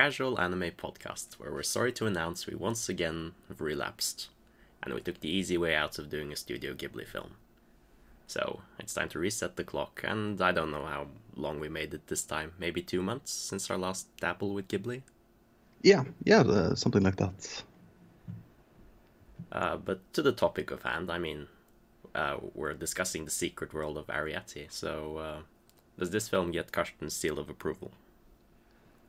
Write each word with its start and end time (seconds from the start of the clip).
casual 0.00 0.40
anime 0.40 0.70
podcast 0.70 1.34
where 1.34 1.52
we're 1.52 1.62
sorry 1.62 1.92
to 1.92 2.06
announce 2.06 2.46
we 2.46 2.54
once 2.54 2.88
again 2.88 3.32
have 3.48 3.60
relapsed, 3.60 4.30
and 4.82 4.94
we 4.94 5.00
took 5.02 5.20
the 5.20 5.28
easy 5.28 5.58
way 5.58 5.74
out 5.74 5.98
of 5.98 6.08
doing 6.08 6.32
a 6.32 6.36
Studio 6.36 6.72
Ghibli 6.72 7.06
film. 7.06 7.32
So 8.26 8.62
it's 8.78 8.94
time 8.94 9.10
to 9.10 9.18
reset 9.18 9.56
the 9.56 9.62
clock, 9.72 10.00
and 10.02 10.40
I 10.40 10.52
don't 10.52 10.70
know 10.70 10.86
how 10.86 11.08
long 11.36 11.60
we 11.60 11.68
made 11.68 11.92
it 11.92 12.06
this 12.06 12.22
time. 12.22 12.52
Maybe 12.58 12.80
two 12.80 13.02
months 13.02 13.30
since 13.30 13.70
our 13.70 13.76
last 13.76 14.06
dabble 14.16 14.54
with 14.54 14.68
Ghibli. 14.68 15.02
Yeah, 15.82 16.04
yeah, 16.24 16.40
uh, 16.40 16.74
something 16.74 17.02
like 17.02 17.16
that. 17.16 17.62
Uh, 19.52 19.76
but 19.76 20.00
to 20.14 20.22
the 20.22 20.32
topic 20.32 20.70
of 20.70 20.82
hand, 20.82 21.10
I 21.10 21.18
mean, 21.18 21.46
uh, 22.14 22.38
we're 22.54 22.72
discussing 22.72 23.26
the 23.26 23.30
secret 23.30 23.74
world 23.74 23.98
of 23.98 24.06
Arrietty, 24.06 24.72
So, 24.72 25.18
uh, 25.18 25.40
does 25.98 26.08
this 26.08 26.26
film 26.26 26.52
get 26.52 26.72
Karsten's 26.72 27.14
seal 27.14 27.38
of 27.38 27.50
approval? 27.50 27.92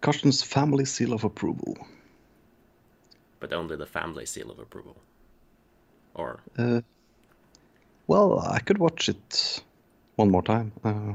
Karsten's 0.01 0.41
family 0.43 0.85
seal 0.85 1.13
of 1.13 1.23
approval. 1.23 1.77
But 3.39 3.53
only 3.53 3.75
the 3.75 3.85
family 3.85 4.25
seal 4.25 4.51
of 4.51 4.59
approval. 4.59 4.95
Or 6.13 6.39
Uh, 6.57 6.81
well, 8.07 8.39
I 8.39 8.59
could 8.59 8.77
watch 8.77 9.09
it 9.09 9.63
one 10.15 10.29
more 10.29 10.43
time. 10.43 10.71
Uh, 10.83 11.13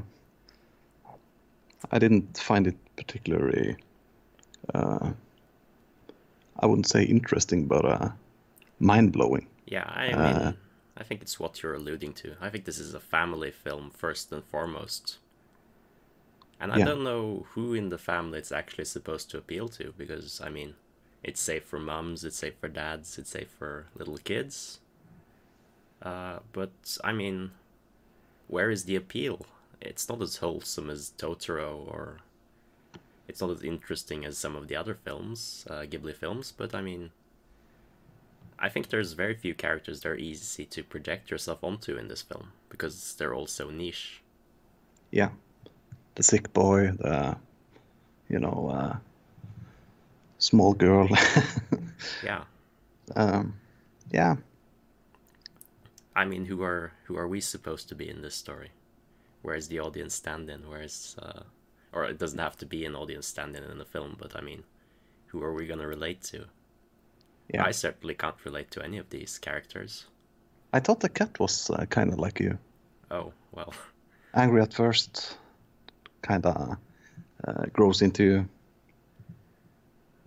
I 1.93 1.99
didn't 1.99 2.39
find 2.39 2.67
it 2.67 2.77
particularly. 2.97 3.77
Uh, 4.75 5.13
I 6.61 6.67
wouldn't 6.67 6.87
say 6.89 7.05
interesting, 7.05 7.67
but 7.67 7.85
uh, 7.85 8.09
mind 8.79 9.13
blowing. 9.13 9.47
yeah, 9.67 9.85
I 9.85 10.09
mean, 10.17 10.21
Uh, 10.21 10.53
I 10.97 11.05
think 11.05 11.23
it's 11.23 11.39
what 11.39 11.63
you're 11.63 11.75
alluding 11.75 12.15
to. 12.15 12.37
I 12.41 12.49
think 12.51 12.65
this 12.65 12.79
is 12.79 12.95
a 12.95 13.01
family 13.01 13.51
film 13.51 13.91
first 13.91 14.33
and 14.33 14.43
foremost. 14.45 15.19
And 16.61 16.71
I 16.73 16.79
Yeah. 16.79 16.85
don't 16.85 17.03
know 17.03 17.47
who 17.53 17.73
in 17.73 17.89
the 17.89 17.97
family 17.99 18.39
it's 18.39 18.53
actually 18.53 18.85
supposed 18.85 19.31
to 19.31 19.39
appeal 19.39 19.69
to 19.71 19.95
because 19.97 20.41
I 20.41 20.51
mean, 20.51 20.75
it's 21.23 21.41
safe 21.41 21.65
for 21.65 21.79
mums, 21.79 22.25
it's 22.25 22.37
safe 22.37 22.59
for 22.61 22.69
dads, 22.69 23.19
it's 23.19 23.31
safe 23.31 23.49
for 23.51 23.87
little 23.95 24.19
kids. 24.19 24.81
Uh, 26.03 26.41
but 26.53 26.97
I 27.05 27.13
mean, 27.13 27.53
where 28.49 28.71
is 28.71 28.85
the 28.85 28.97
appeal? 28.97 29.47
It's 29.81 30.09
not 30.09 30.23
as 30.23 30.39
wholesome 30.39 30.91
as 30.91 31.13
Totoro, 31.19 31.87
or 31.89 32.21
it's 33.29 33.41
not 33.41 33.51
as 33.51 33.63
interesting 33.63 34.25
as 34.25 34.37
some 34.39 34.57
of 34.57 34.67
the 34.69 34.75
other 34.77 34.95
films, 34.95 35.65
uh, 35.71 35.83
Ghibli 35.83 36.15
films. 36.15 36.53
But 36.53 36.75
I 36.75 36.81
mean, 36.81 37.11
I 38.59 38.69
think 38.69 38.89
there's 38.91 39.15
very 39.15 39.35
few 39.35 39.55
characters 39.55 40.01
that 40.03 40.11
are 40.11 40.15
easy 40.15 40.67
to 40.67 40.85
project 40.85 41.31
yourself 41.31 41.65
onto 41.65 41.97
in 41.97 42.09
this 42.09 42.21
film 42.21 42.53
because 42.69 43.15
they're 43.15 43.33
all 43.33 43.47
so 43.47 43.71
niche. 43.71 44.23
Yeah, 45.11 45.31
the 46.17 46.23
sick 46.23 46.53
boy, 46.53 46.91
the 46.99 47.37
you 48.29 48.39
know 48.41 48.71
uh, 48.73 48.97
small 50.39 50.75
girl. 50.75 51.09
Yeah, 52.23 52.45
um, 53.15 53.55
yeah, 54.13 54.37
I 56.15 56.25
mean, 56.25 56.45
who 56.45 56.63
are 56.63 56.93
who 57.05 57.17
are 57.17 57.29
we 57.29 57.41
supposed 57.41 57.89
to 57.89 57.95
be 57.95 58.09
in 58.11 58.21
this 58.23 58.35
story? 58.35 58.71
Where 59.43 59.57
is 59.57 59.69
the 59.69 59.81
audience 59.81 60.15
stand-in? 60.15 60.69
Where 60.69 60.83
is, 60.83 61.17
uh, 61.23 61.43
or 61.93 62.05
it 62.05 62.19
doesn't 62.19 62.39
have 62.39 62.57
to 62.59 62.67
be 62.67 62.85
an 62.85 62.97
audience 62.97 63.27
standing 63.29 63.63
in 63.65 63.71
in 63.71 63.79
the 63.79 63.85
film, 63.85 64.17
but 64.19 64.37
I 64.37 64.41
mean, 64.43 64.65
who 65.29 65.43
are 65.43 65.55
we 65.55 65.67
gonna 65.67 65.87
relate 65.87 66.23
to? 66.25 66.47
yeah. 67.55 67.65
I 67.65 67.71
certainly 67.73 68.15
can't 68.15 68.45
relate 68.45 68.71
to 68.73 68.83
any 68.83 68.99
of 68.99 69.09
these 69.11 69.39
characters. 69.39 70.07
I 70.73 70.81
thought 70.81 71.01
the 71.01 71.09
cat 71.09 71.39
was 71.39 71.71
uh, 71.71 71.87
kind 71.87 72.13
of 72.13 72.19
like 72.19 72.41
you, 72.41 72.59
Oh 73.11 73.33
well, 73.53 73.73
angry 74.35 74.63
at 74.63 74.75
first, 74.75 75.39
kind 76.27 76.45
of 76.47 76.77
uh, 77.47 77.67
grows 77.73 78.03
into. 78.03 78.47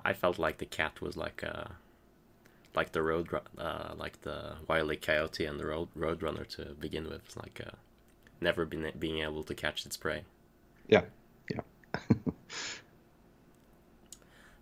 I 0.04 0.14
felt 0.14 0.40
like 0.40 0.58
the 0.58 0.66
cat 0.66 1.02
was 1.02 1.16
like 1.18 1.44
uh 1.44 1.66
like 2.76 2.92
the 2.92 3.02
road 3.02 3.28
uh 3.58 3.94
like 3.98 4.22
the 4.22 4.56
wily 4.68 4.96
coyote 4.98 5.46
and 5.46 5.60
the 5.60 5.66
road 5.66 5.90
roadrunner 5.98 6.48
to 6.56 6.76
begin 6.80 7.10
with. 7.10 7.36
Like 7.38 7.62
uh 7.66 7.76
never 8.42 8.66
been 8.66 8.92
being 9.00 9.20
able 9.20 9.44
to 9.44 9.56
catch 9.56 9.86
its 9.86 9.98
prey. 9.98 10.24
Yeah, 10.88 11.04
yeah. 11.52 11.62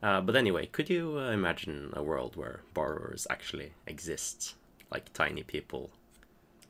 Uh, 0.02 0.22
but 0.22 0.36
anyway, 0.36 0.66
could 0.68 0.90
you 0.90 1.18
uh, 1.20 1.32
imagine 1.32 1.92
a 1.94 2.04
world 2.04 2.36
where 2.36 2.62
borrowers 2.74 3.26
actually 3.30 3.74
exist, 3.88 4.56
like 4.92 5.12
tiny 5.14 5.44
people 5.44 5.90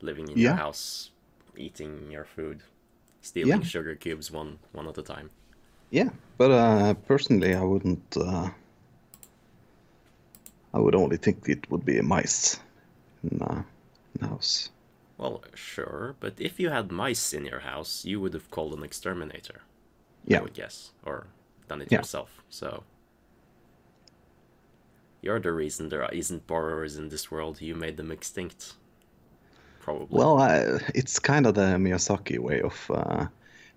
living 0.01 0.29
in 0.29 0.39
your 0.39 0.53
house, 0.53 1.11
eating 1.57 2.11
your 2.11 2.25
food, 2.25 2.63
stealing 3.21 3.61
Yeah. 3.61 3.67
sugar 3.67 3.95
cubes 3.95 4.31
one 4.31 4.59
one 4.73 4.87
at 4.87 4.97
a 4.97 5.03
time? 5.03 5.29
Yeah, 5.89 6.09
but 6.37 6.51
uh, 6.51 6.93
personally, 6.93 7.53
I 7.55 7.63
wouldn't. 7.63 8.17
Uh, 8.17 8.49
I 10.73 10.79
would 10.79 10.95
only 10.95 11.17
think 11.17 11.47
it 11.47 11.69
would 11.71 11.85
be 11.85 12.01
mice 12.01 12.59
in, 13.23 13.41
uh, 13.41 13.63
in 14.13 14.21
the 14.21 14.27
house. 14.27 14.69
Well, 15.17 15.43
sure, 15.55 16.15
but 16.19 16.33
if 16.39 16.59
you 16.59 16.69
had 16.69 16.91
mice 16.91 17.33
in 17.33 17.45
your 17.45 17.61
house, 17.61 18.05
you 18.05 18.19
would 18.21 18.33
have 18.33 18.51
called 18.51 18.73
an 18.73 18.83
exterminator. 18.83 19.61
Yeah. 20.25 20.39
I 20.39 20.41
would 20.43 20.53
guess, 20.53 20.91
or 21.05 21.27
done 21.67 21.81
it 21.81 21.91
Yeah. 21.91 21.99
yourself. 21.99 22.43
So 22.49 22.83
you're 25.21 25.39
the 25.39 25.51
reason 25.51 25.89
there 25.89 26.07
isn't 26.11 26.45
borrowers 26.47 26.97
in 26.97 27.09
this 27.09 27.31
world. 27.31 27.61
You 27.61 27.75
made 27.75 27.97
them 27.97 28.11
extinct. 28.11 28.73
Probably. 29.87 30.07
well, 30.09 30.37
I, 30.37 30.81
it's 30.93 31.17
kind 31.17 31.45
of 31.45 31.55
the 31.55 31.77
Miyazaki 31.77 32.39
way 32.39 32.59
of 32.61 32.91
uh, 32.93 33.27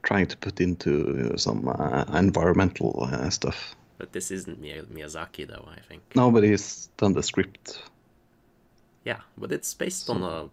trying 0.03 0.26
to 0.26 0.37
put 0.37 0.60
into 0.60 1.38
some 1.38 1.69
uh, 1.69 2.04
environmental 2.12 3.09
uh, 3.09 3.31
stuff. 3.31 3.76
but 3.97 4.10
this 4.10 4.32
isn't 4.32 4.60
Miyazaki, 4.60 5.47
though. 5.47 5.69
I 5.70 5.78
think. 5.88 6.03
Nobody's 6.16 6.88
done 6.97 7.12
the 7.12 7.22
script. 7.22 7.81
Yeah, 9.04 9.20
but 9.38 9.53
it's 9.53 9.72
based 9.72 10.10
on 10.10 10.25
a 10.25 10.49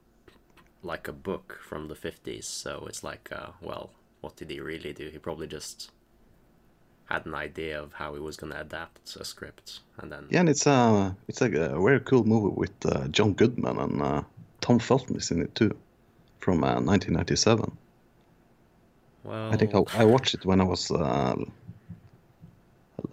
like 0.84 1.07
a 1.07 1.12
book 1.12 1.59
from 1.67 1.88
the 1.88 1.96
fifties, 1.96 2.46
so 2.46 2.85
it's 2.88 3.03
like, 3.03 3.28
uh, 3.31 3.50
well, 3.59 3.90
what 4.22 4.35
did 4.35 4.51
he 4.51 4.59
really 4.59 4.94
do? 4.94 5.09
He 5.09 5.17
probably 5.17 5.47
just 5.47 5.90
had 7.06 7.25
an 7.25 7.34
idea 7.34 7.81
of 7.81 7.94
how 7.94 8.13
he 8.13 8.19
was 8.19 8.38
gonna 8.38 8.59
adapt 8.62 9.16
a 9.16 9.25
script, 9.25 9.79
and 9.97 10.12
then 10.12 10.28
Yeah, 10.29 10.41
and 10.41 10.50
it's 10.50 10.67
a 10.67 11.17
it's 11.28 11.41
like 11.41 11.53
a 11.56 11.81
very 11.81 12.01
cool 12.01 12.25
movie 12.25 12.53
with 12.56 12.85
uh, 12.85 13.07
John 13.07 13.34
Goodman 13.34 13.79
and 13.79 14.01
uh, 14.03 14.22
Tom 14.67 14.79
Felton 14.79 15.16
is 15.16 15.31
in 15.31 15.41
it 15.41 15.55
too, 15.55 15.72
from 16.39 16.61
uh, 16.61 16.81
1997. 16.81 17.72
well, 19.23 19.53
I 19.53 19.55
think 19.55 19.73
I, 19.73 20.01
I 20.01 20.03
watched 20.03 20.33
it 20.33 20.45
when 20.45 20.59
I 20.59 20.66
was 20.66 20.91
uh, 20.91 21.35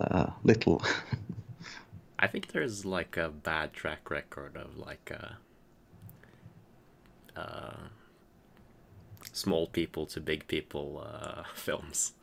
uh, 0.01 0.31
little. 0.43 0.83
I 2.19 2.27
think 2.27 2.49
there's 2.49 2.85
like 2.85 3.17
a 3.17 3.29
bad 3.29 3.73
track 3.73 4.11
record 4.11 4.57
of 4.57 4.77
like 4.77 5.13
uh, 5.17 5.35
uh, 7.39 7.77
small 9.33 9.69
people 9.69 10.07
to 10.07 10.21
big 10.21 10.49
people 10.49 11.07
uh, 11.07 11.45
films. 11.55 12.15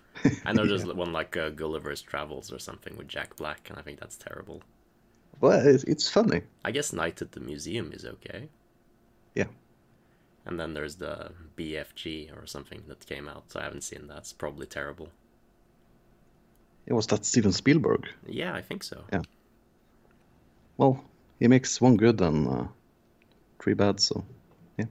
I 0.43 0.51
know 0.51 0.65
there's 0.65 0.85
one 1.03 1.13
like 1.13 1.37
uh, 1.37 1.51
Gulliver's 1.51 2.01
Travels 2.01 2.51
or 2.51 2.59
something 2.59 2.97
with 2.97 3.07
Jack 3.07 3.37
Black, 3.37 3.69
and 3.69 3.79
I 3.79 3.81
think 3.81 4.01
that's 4.01 4.17
terrible. 4.17 4.61
well, 5.39 5.65
it's 5.65 6.09
funny. 6.09 6.41
I 6.65 6.71
guess 6.71 6.91
Night 6.91 7.21
at 7.21 7.31
the 7.31 7.39
Museum 7.39 7.93
is 7.93 8.03
okay. 8.03 8.49
Yeah. 9.35 9.47
And 10.45 10.59
then 10.59 10.73
there's 10.73 10.95
the 10.95 11.31
BFG 11.57 12.35
or 12.35 12.45
something 12.47 12.83
that 12.87 13.05
came 13.05 13.27
out. 13.29 13.43
So 13.51 13.59
I 13.59 13.63
haven't 13.63 13.83
seen 13.83 14.07
that. 14.07 14.17
It's 14.19 14.33
probably 14.33 14.65
terrible. 14.65 15.09
It 16.87 16.93
was 16.93 17.07
that 17.07 17.25
Steven 17.25 17.51
Spielberg. 17.51 18.09
Yeah, 18.27 18.53
I 18.53 18.61
think 18.61 18.83
so. 18.83 19.03
Yeah. 19.13 19.21
Well, 20.77 21.03
he 21.39 21.47
makes 21.47 21.79
one 21.79 21.95
good 21.95 22.21
and 22.21 22.47
uh, 22.47 22.63
three 23.59 23.75
bad, 23.75 23.99
so 23.99 24.23
Yeah, 24.77 24.85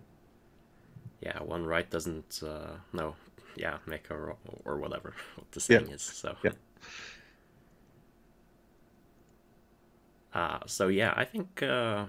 Yeah, 1.20 1.42
one 1.42 1.66
right 1.66 1.90
doesn't. 1.90 2.40
Uh, 2.46 2.76
no, 2.92 3.16
yeah, 3.56 3.78
make 3.86 4.08
a 4.10 4.16
ro- 4.16 4.38
or 4.64 4.76
whatever 4.78 5.14
what 5.34 5.50
the 5.50 5.60
saying 5.60 5.88
is. 5.90 6.02
So. 6.02 6.36
Yeah. 6.42 6.52
Uh, 10.32 10.60
so 10.66 10.86
yeah, 10.86 11.12
I 11.16 11.24
think 11.24 11.60
uh, 11.60 12.06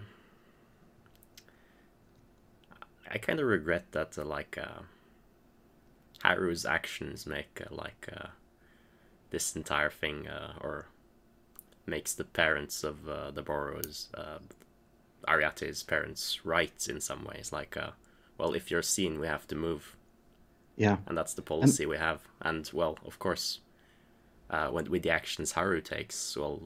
I 3.12 3.18
kind 3.18 3.40
of 3.40 3.48
regret 3.48 3.92
that 3.92 4.18
uh, 4.18 4.25
like 4.25 4.58
uh, 4.58 4.81
Haru's 6.24 6.66
actions 6.66 7.25
make 7.25 7.62
uh, 7.62 7.74
like 7.74 8.10
uh, 8.16 8.28
this 9.30 9.56
entire 9.56 9.90
thing 9.90 10.28
uh, 10.28 10.54
or 10.62 10.88
makes 11.86 12.13
the 12.13 12.24
parents 12.24 12.84
of 12.84 13.08
uh, 13.10 13.31
the 13.31 13.42
borrowers 13.42 14.08
uh, 14.13 14.40
Arrietty's 15.28 15.84
parents 15.84 16.46
right 16.46 16.88
in 16.90 17.00
some 17.02 17.25
ways 17.25 17.52
like 17.52 17.75
uh, 17.78 17.92
well 18.38 18.54
if 18.54 18.72
you're 18.72 18.81
seen 18.81 19.19
we 19.19 19.28
have 19.28 19.48
to 19.48 19.56
move 19.56 19.96
yeah. 20.81 20.98
and 21.06 21.18
that's 21.18 21.34
the 21.34 21.42
policy 21.42 21.86
we 21.86 21.98
have. 21.98 22.22
And 22.42 22.69
well, 22.74 22.98
of 23.06 23.19
course, 23.19 23.60
uh, 24.50 24.69
when, 24.69 24.90
with 24.90 25.04
the 25.04 25.12
actions 25.12 25.52
Haru 25.54 25.81
takes, 25.81 26.36
well, 26.36 26.64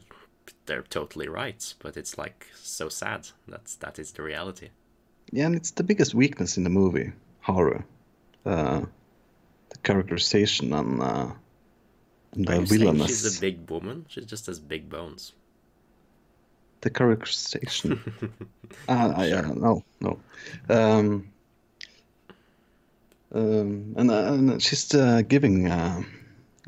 they're 0.65 0.83
totally 0.83 1.27
right. 1.27 1.73
But 1.79 1.97
it's 1.97 2.17
like 2.17 2.47
so 2.55 2.89
sad. 2.89 3.27
That's 3.47 3.75
that 3.75 3.99
is 3.99 4.11
the 4.13 4.23
reality. 4.23 4.69
Yeah, 5.35 5.47
and 5.47 5.55
it's 5.55 5.71
the 5.71 5.83
biggest 5.83 6.13
weakness 6.15 6.57
in 6.57 6.63
the 6.63 6.69
movie, 6.69 7.11
horror, 7.41 7.83
Uh, 8.45 8.85
the 9.69 9.77
characterization 9.83 10.73
and 10.73 11.01
uh, 11.01 11.31
and 12.35 12.45
the 12.47 12.61
villainous. 12.61 13.07
she's 13.07 13.37
a 13.37 13.41
big 13.41 13.69
woman? 13.69 14.05
She 14.07 14.21
just 14.31 14.45
has 14.47 14.59
big 14.59 14.89
bones. 14.89 15.33
the 16.81 16.89
characterization. 16.91 17.99
uh, 18.87 19.13
I, 19.17 19.31
uh, 19.31 19.53
no, 19.55 19.83
no. 19.99 20.19
Um, 20.69 21.31
um, 23.33 23.93
and, 23.97 24.11
uh, 24.11 24.33
and 24.33 24.61
she's 24.61 24.93
uh, 24.93 25.21
giving 25.27 25.67
uh, 25.67 26.01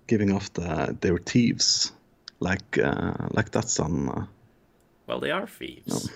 giving 0.08 0.32
off 0.36 0.52
the 0.54 0.98
their 1.02 1.18
thieves, 1.20 1.94
like 2.40 2.78
uh, 2.84 3.14
like 3.38 3.52
that's 3.52 3.80
on. 3.80 4.10
Uh, 4.10 4.26
Well, 5.08 5.20
they 5.22 5.32
are 5.32 5.48
thieves. 5.48 6.10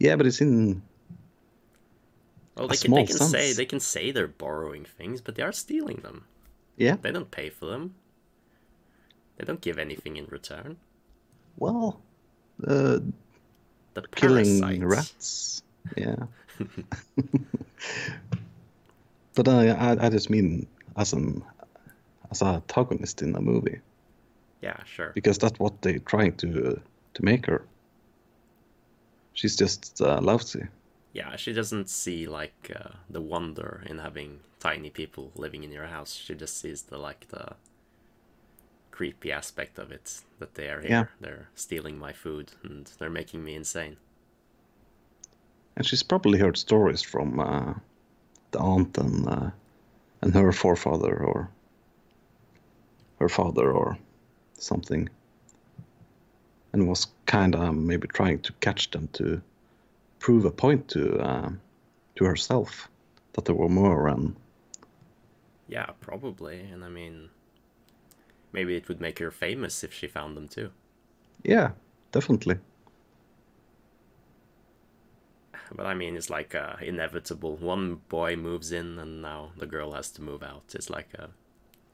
yeah, 0.00 0.16
but 0.16 0.26
it's 0.26 0.40
in. 0.40 0.82
They 2.68 2.76
can, 2.76 2.92
they 2.94 3.06
can 3.06 3.18
say 3.18 3.52
they 3.52 3.66
can 3.66 3.80
say 3.80 4.10
they're 4.10 4.28
borrowing 4.28 4.84
things, 4.84 5.20
but 5.20 5.34
they 5.34 5.42
are 5.42 5.52
stealing 5.52 5.96
them. 5.98 6.24
Yeah, 6.76 6.96
They 7.00 7.12
don't 7.12 7.30
pay 7.30 7.50
for 7.50 7.66
them. 7.66 7.94
They 9.36 9.44
don't 9.44 9.60
give 9.60 9.78
anything 9.78 10.16
in 10.16 10.26
return. 10.26 10.76
well, 11.56 12.00
uh, 12.66 12.98
The 13.94 14.02
killing 14.14 14.60
parasites. 14.60 14.84
rats. 14.84 15.62
Yeah. 15.96 16.16
but 19.34 19.48
I, 19.48 19.68
I, 19.68 20.06
I 20.06 20.08
just 20.10 20.30
mean 20.30 20.66
as 20.96 21.12
an 21.12 21.42
as 22.30 22.42
a 22.42 22.46
antagonist 22.46 23.22
in 23.22 23.34
a 23.36 23.40
movie. 23.40 23.80
Yeah, 24.62 24.76
sure. 24.84 25.10
because 25.14 25.38
that's 25.38 25.58
what 25.58 25.82
they're 25.82 25.98
trying 25.98 26.34
to 26.36 26.80
to 27.14 27.24
make 27.24 27.46
her. 27.46 27.64
She's 29.34 29.56
just 29.56 30.00
uh, 30.00 30.20
lousy. 30.20 30.64
Yeah, 31.12 31.36
she 31.36 31.52
doesn't 31.52 31.90
see 31.90 32.26
like 32.26 32.72
uh, 32.74 32.90
the 33.10 33.20
wonder 33.20 33.82
in 33.86 33.98
having 33.98 34.40
tiny 34.60 34.90
people 34.90 35.30
living 35.34 35.62
in 35.62 35.72
your 35.72 35.86
house. 35.86 36.14
She 36.14 36.34
just 36.34 36.58
sees 36.58 36.82
the 36.82 36.98
like 36.98 37.28
the 37.28 37.54
creepy 38.90 39.32
aspect 39.32 39.78
of 39.78 39.90
it 39.90 40.20
that 40.38 40.54
they 40.54 40.68
are 40.68 40.80
here. 40.80 40.90
Yeah. 40.90 41.04
They're 41.20 41.48
stealing 41.54 41.98
my 41.98 42.12
food 42.12 42.52
and 42.62 42.90
they're 42.98 43.10
making 43.10 43.44
me 43.44 43.54
insane. 43.54 43.96
And 45.76 45.86
she's 45.86 46.02
probably 46.02 46.38
heard 46.38 46.56
stories 46.56 47.02
from 47.02 47.40
uh, 47.40 47.74
the 48.50 48.58
aunt 48.58 48.96
and 48.98 49.28
uh, 49.28 49.50
and 50.20 50.34
her 50.34 50.52
forefather 50.52 51.24
or 51.24 51.50
her 53.18 53.28
father 53.28 53.70
or 53.72 53.98
something, 54.58 55.08
and 56.72 56.88
was 56.88 57.06
kind 57.26 57.54
of 57.54 57.74
maybe 57.74 58.06
trying 58.08 58.40
to 58.40 58.52
catch 58.60 58.90
them 58.90 59.08
to 59.14 59.42
prove 60.22 60.46
a 60.46 60.50
point 60.50 60.88
to 60.88 61.18
uh, 61.20 61.50
to 62.16 62.24
herself 62.24 62.88
that 63.34 63.44
there 63.46 63.54
were 63.56 63.68
more 63.68 64.08
and 64.08 64.36
Yeah, 65.66 65.86
probably. 66.00 66.60
And 66.60 66.84
I 66.84 66.88
mean, 66.88 67.30
maybe 68.52 68.76
it 68.76 68.88
would 68.88 69.00
make 69.00 69.18
her 69.18 69.30
famous 69.30 69.84
if 69.84 69.92
she 69.92 70.06
found 70.06 70.36
them 70.36 70.48
too. 70.48 70.72
yeah, 71.44 71.72
definitely. 72.12 72.58
But 75.74 75.86
I 75.86 75.94
mean, 75.94 76.16
it's 76.16 76.30
like 76.30 76.54
uh, 76.54 76.76
inevitable. 76.80 77.56
One 77.56 77.96
boy 78.08 78.36
moves 78.36 78.70
in, 78.72 78.98
and 78.98 79.20
now 79.20 79.52
the 79.56 79.66
girl 79.66 79.92
has 79.92 80.10
to 80.12 80.22
move 80.22 80.42
out. 80.42 80.72
It's 80.74 80.88
like 80.90 81.12
a, 81.14 81.30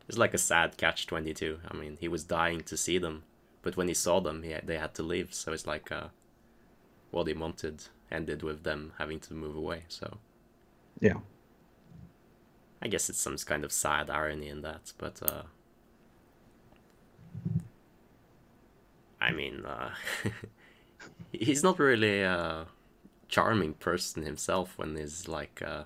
it's 0.09 0.19
like 0.19 0.35
a 0.35 0.39
sad 0.39 0.77
catch 0.79 1.07
twenty 1.07 1.35
two. 1.35 1.61
I 1.69 1.75
mean, 1.77 1.99
he 2.01 2.09
was 2.09 2.25
dying 2.25 2.63
to 2.65 2.77
see 2.77 2.99
them, 2.99 3.25
but 3.63 3.77
when 3.77 3.89
he 3.89 3.95
saw 3.95 4.21
them, 4.21 4.43
he 4.45 4.55
they 4.65 4.79
had 4.79 4.95
to 4.97 5.03
leave. 5.03 5.35
So 5.35 5.53
it's 5.53 5.67
like 5.67 5.93
uh, 5.93 6.09
what 7.11 7.27
he 7.27 7.35
wanted 7.35 7.89
ended 8.11 8.43
with 8.43 8.63
them 8.65 8.93
having 8.99 9.21
to 9.21 9.35
move 9.35 9.57
away. 9.57 9.85
So 9.89 10.19
Yeah. 11.01 11.19
I 12.81 12.89
guess 12.89 13.11
it's 13.11 13.21
some 13.21 13.37
kind 13.39 13.65
of 13.65 13.73
sad 13.73 14.09
irony 14.11 14.49
in 14.49 14.63
that. 14.63 14.93
But 14.99 15.21
uh, 15.23 15.43
I 19.21 19.33
mean, 19.33 19.65
uh, 19.65 19.91
he's 21.33 21.63
not 21.63 21.79
really 21.79 22.23
a 22.23 22.67
charming 23.29 23.75
person 23.75 24.23
himself 24.23 24.79
when 24.79 24.97
he's 24.97 25.29
like 25.29 25.61
uh, 25.65 25.85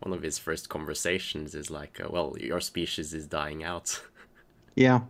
one 0.00 0.12
of 0.12 0.22
his 0.22 0.38
first 0.38 0.68
conversations 0.68 1.54
is 1.54 1.70
like, 1.70 2.00
uh, 2.00 2.08
"Well, 2.10 2.36
your 2.40 2.60
species 2.60 3.14
is 3.14 3.26
dying 3.26 3.64
out." 3.64 4.00
Yeah. 4.76 5.02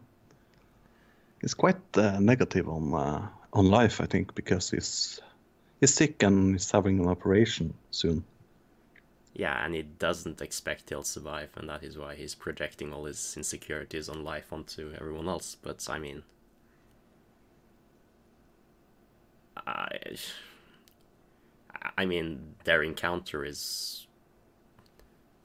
He's 1.41 1.55
quite 1.55 1.81
uh, 1.97 2.19
negative 2.21 2.69
on 2.69 2.93
uh, 2.95 3.29
on 3.53 3.67
life, 3.71 4.01
I 4.01 4.07
think, 4.07 4.35
because 4.35 4.71
he's 4.71 5.21
he's 5.85 5.95
sick 5.95 6.23
and 6.23 6.55
he's 6.55 6.71
having 6.71 7.01
an 7.01 7.09
operation 7.09 7.75
soon. 7.91 8.25
yeah, 9.35 9.65
and 9.65 9.75
he 9.75 9.83
doesn't 9.83 10.41
expect 10.41 10.89
he'll 10.91 11.03
survive, 11.03 11.51
and 11.57 11.69
that 11.69 11.83
is 11.83 11.99
why 11.99 12.15
he's 12.15 12.35
projecting 12.35 12.93
all 12.93 13.05
his 13.05 13.35
insecurities 13.37 14.09
on 14.09 14.25
life 14.25 14.53
onto 14.53 14.93
everyone 14.99 15.29
else. 15.29 15.57
But 15.61 15.87
I 15.91 15.99
mean, 15.99 16.23
I, 19.67 19.89
I 21.99 22.05
mean, 22.07 22.55
their 22.65 22.83
encounter 22.83 23.45
is 23.45 24.07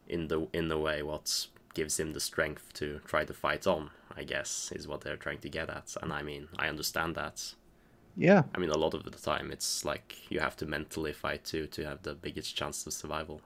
in 0.08 0.28
the 0.28 0.48
in 0.54 0.68
the 0.70 0.78
way 0.78 1.02
what 1.04 1.48
gives 1.74 2.00
him 2.00 2.14
the 2.14 2.20
strength 2.20 2.74
to 2.74 3.00
try 3.06 3.26
to 3.26 3.34
fight 3.34 3.68
on. 3.68 3.92
I 4.16 4.24
guess 4.24 4.72
is 4.76 4.88
what 4.88 5.02
they're 5.02 5.18
trying 5.18 5.40
to 5.40 5.50
get 5.50 5.70
at, 5.70 5.96
and 6.02 6.14
I 6.14 6.22
mean, 6.24 6.50
I 6.58 6.68
understand 6.70 7.16
that. 7.16 7.54
Yeah, 8.20 8.44
I 8.54 8.60
mean, 8.60 8.70
a 8.70 8.78
lot 8.78 8.94
of 8.94 9.04
the 9.06 9.12
time, 9.12 9.50
it's 9.50 9.86
like 9.86 10.18
you 10.30 10.42
have 10.42 10.58
to 10.58 10.66
mentally 10.66 11.14
fight 11.14 11.46
too 11.46 11.68
to 11.68 11.86
have 11.86 12.04
the 12.04 12.14
biggest 12.14 12.54
chance 12.54 12.86
of 12.86 12.92
survival. 12.92 13.40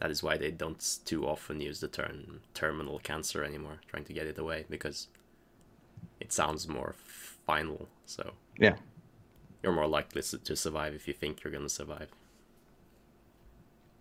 That 0.00 0.10
is 0.10 0.22
why 0.22 0.36
they 0.36 0.50
don't 0.50 0.98
too 1.06 1.26
often 1.26 1.60
use 1.60 1.80
the 1.80 1.88
term 1.88 2.42
terminal 2.52 2.98
cancer 2.98 3.42
anymore, 3.42 3.80
trying 3.88 4.04
to 4.04 4.12
get 4.12 4.26
it 4.26 4.38
away, 4.38 4.66
because 4.68 5.08
it 6.20 6.32
sounds 6.34 6.68
more 6.68 6.94
final. 7.46 7.88
So 8.04 8.32
yeah, 8.58 8.76
you're 9.62 9.72
more 9.72 9.88
likely 9.88 10.20
to 10.22 10.56
survive 10.56 10.94
if 10.94 11.08
you 11.08 11.14
think 11.14 11.42
you're 11.42 11.52
gonna 11.52 11.70
survive. 11.70 12.10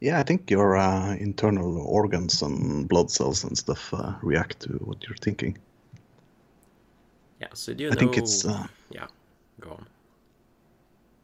yeah. 0.02 0.20
I 0.20 0.24
think 0.24 0.52
your 0.52 0.76
uh, 0.76 1.16
internal 1.16 1.78
organs 1.88 2.42
and 2.42 2.90
blood 2.90 3.10
cells 3.10 3.46
and 3.46 3.58
stuff 3.58 3.94
uh, 3.94 4.16
react 4.22 4.60
to 4.62 4.74
what 4.84 5.02
you're 5.08 5.16
thinking. 5.16 5.58
Yeah. 7.44 7.50
So 7.54 7.74
do 7.74 7.84
you 7.84 7.92
I 7.92 7.96
know? 7.96 8.00
think 8.00 8.18
it's 8.18 8.46
uh, 8.46 8.68
Yeah. 8.90 9.08
Go 9.60 9.72
on. 9.72 9.86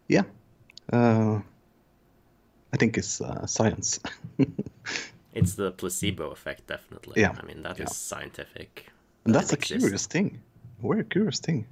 yeah. 0.07 0.24
Uh, 0.92 1.42
I 2.73 2.78
think 2.78 2.97
it's 2.97 3.21
uh, 3.21 3.45
science. 3.45 3.99
It's 5.33 5.56
the 5.56 5.71
placebo 5.71 6.31
effect, 6.31 6.68
definitely. 6.68 7.21
Yeah, 7.21 7.35
I 7.38 7.42
mean, 7.44 7.64
that 7.64 7.80
is 7.80 7.80
yeah. 7.80 7.85
scientific. 7.90 8.92
and 9.26 9.33
that 9.35 9.47
that's 9.47 9.54
a 9.54 9.56
exists. 9.56 9.83
curious 9.83 10.07
thing. 10.07 10.42
A 10.83 10.88
very 10.88 11.04
curious 11.06 11.40
thing. 11.40 11.68